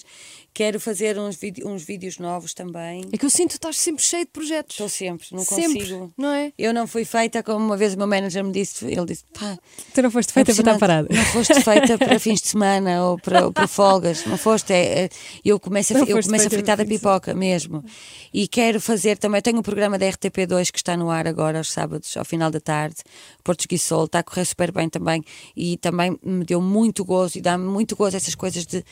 Quero 0.52 0.80
fazer 0.80 1.18
uns, 1.18 1.38
uns 1.64 1.82
vídeos 1.82 2.18
novos 2.18 2.54
também. 2.54 3.04
É 3.12 3.16
que 3.16 3.24
eu 3.24 3.30
sinto 3.30 3.50
que 3.50 3.56
estás 3.56 3.78
sempre 3.78 4.02
cheio 4.02 4.24
de 4.24 4.30
projetos. 4.30 4.74
Estou 4.74 4.88
sempre, 4.88 5.26
não 5.32 5.44
sempre, 5.44 5.78
consigo. 5.78 6.12
Não 6.16 6.32
é? 6.32 6.52
Eu 6.58 6.74
não 6.74 6.86
fui 6.86 7.04
feita, 7.04 7.42
como 7.42 7.64
uma 7.64 7.76
vez 7.76 7.94
o 7.94 7.98
meu 7.98 8.06
manager 8.06 8.44
me 8.44 8.52
disse, 8.52 8.84
ele 8.86 9.06
disse, 9.06 9.24
pá, 9.38 9.58
tu 9.94 10.02
não 10.02 10.10
foste 10.10 10.32
feita 10.32 10.52
para 10.52 10.60
estar 10.60 10.78
parada. 10.78 11.08
Não 11.10 11.24
foste 11.26 11.60
feita 11.60 11.98
para 11.98 12.18
fins 12.18 12.40
de 12.40 12.48
semana 12.48 13.04
ou 13.04 13.18
para, 13.18 13.46
ou 13.46 13.52
para 13.52 13.68
folgas, 13.68 14.24
não 14.26 14.36
foste. 14.36 14.72
É, 14.72 15.04
é, 15.04 15.08
eu 15.44 15.60
começo 15.60 15.96
a, 15.96 16.00
eu 16.00 16.22
começo 16.22 16.46
a 16.46 16.50
fritar 16.50 16.76
da 16.76 16.84
pipoca 16.84 17.34
mesmo. 17.34 17.84
E 18.32 18.48
quero 18.48 18.80
fazer 18.80 19.18
também, 19.18 19.40
tenho 19.40 19.58
um 19.58 19.62
programa 19.62 19.98
da 19.98 20.06
RTP2 20.06 20.70
que 20.70 20.78
está 20.78 20.96
no 20.96 21.10
ar 21.10 21.26
agora 21.26 21.62
aos 21.68 21.72
sábados, 21.72 22.16
ao 22.16 22.24
final 22.24 22.50
da 22.50 22.60
tarde, 22.60 22.96
Português 23.44 23.82
Sol, 23.82 24.06
está 24.06 24.20
a 24.20 24.22
correr 24.22 24.44
super 24.44 24.72
bem 24.72 24.88
também 24.88 25.22
e 25.54 25.76
também 25.76 26.18
me 26.22 26.44
deu 26.44 26.60
muito 26.60 27.04
gozo 27.04 27.38
e 27.38 27.40
dá-me 27.40 27.64
muito 27.64 27.94
gozo 27.94 28.16
essas 28.16 28.34
coisas 28.34 28.66
de 28.66 28.84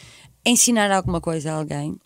ensinar 0.44 0.90
alguma 0.90 1.20
coisa 1.20 1.52
a 1.52 1.56
alguém. 1.56 1.96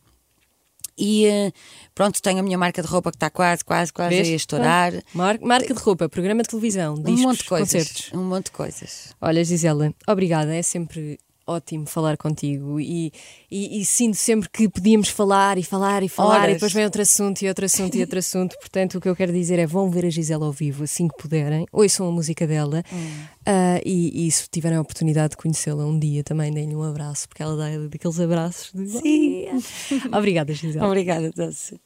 E 0.97 1.27
eh, 1.27 1.53
pronto, 1.95 2.21
tenho 2.21 2.41
a 2.41 2.43
minha 2.43 2.59
marca 2.59 2.83
de 2.83 2.89
roupa 2.89 3.11
que 3.11 3.17
está 3.17 3.31
quase, 3.31 3.65
quase, 3.65 3.91
quase 3.91 4.15
Vês? 4.15 4.29
a 4.29 4.33
estourar. 4.33 4.93
Mar 5.15 5.39
marca 5.41 5.73
de 5.73 5.81
roupa, 5.81 6.09
programa 6.11 6.43
de 6.43 6.49
televisão, 6.51 6.95
discos, 6.95 7.21
um 7.21 7.23
monte 7.23 7.39
de 7.39 7.45
coisas, 7.45 7.73
concertos. 7.73 8.13
Um 8.13 8.25
monte 8.25 8.45
de 8.47 8.51
coisas. 8.51 9.15
Olha, 9.21 9.43
Gisela, 9.43 9.95
obrigada. 10.07 10.55
É 10.55 10.63
sempre 10.63 11.19
ótimo 11.51 11.87
falar 11.87 12.17
contigo 12.17 12.81
e, 12.81 13.13
e, 13.51 13.81
e, 13.81 13.85
sinto 13.85 14.17
sempre 14.17 14.49
que 14.49 14.69
podíamos 14.69 15.09
falar 15.09 15.59
e 15.59 15.63
falar 15.63 16.03
e 16.03 16.09
falar 16.09 16.43
Horas. 16.43 16.51
e 16.51 16.55
depois 16.55 16.73
vem 16.73 16.85
outro 16.85 17.03
assunto 17.03 17.43
e 17.43 17.49
outro 17.49 17.65
assunto 17.65 17.95
e 17.97 18.01
outro 18.01 18.19
assunto. 18.19 18.57
Portanto, 18.59 18.99
o 18.99 19.01
que 19.01 19.09
eu 19.09 19.17
quero 19.17 19.33
dizer 19.33 19.59
é 19.59 19.67
vão 19.67 19.91
ver 19.91 20.07
a 20.07 20.11
Gisela 20.11 20.47
ao 20.47 20.53
vivo 20.53 20.85
assim 20.85 21.09
que 21.09 21.17
puderem, 21.17 21.67
ouçam 21.73 22.09
a 22.09 22.13
música 22.13 22.47
dela 22.47 22.85
hum. 22.93 23.25
uh, 23.47 23.81
e, 23.85 24.27
e, 24.27 24.31
se 24.31 24.49
tiverem 24.49 24.79
a 24.79 24.81
oportunidade 24.81 25.31
de 25.31 25.37
conhecê-la 25.37 25.85
um 25.85 25.99
dia 25.99 26.23
também 26.23 26.53
deem-lhe 26.53 26.75
um 26.75 26.83
abraço, 26.83 27.29
porque 27.29 27.43
ela 27.43 27.57
dá 27.57 27.69
daqueles 27.89 28.21
abraços 28.21 28.73
de 28.73 28.89
Sim. 28.89 29.47
Obrigada, 30.17 30.53
Gisela. 30.53 30.87
Obrigada, 30.87 31.31
Dulce. 31.31 31.81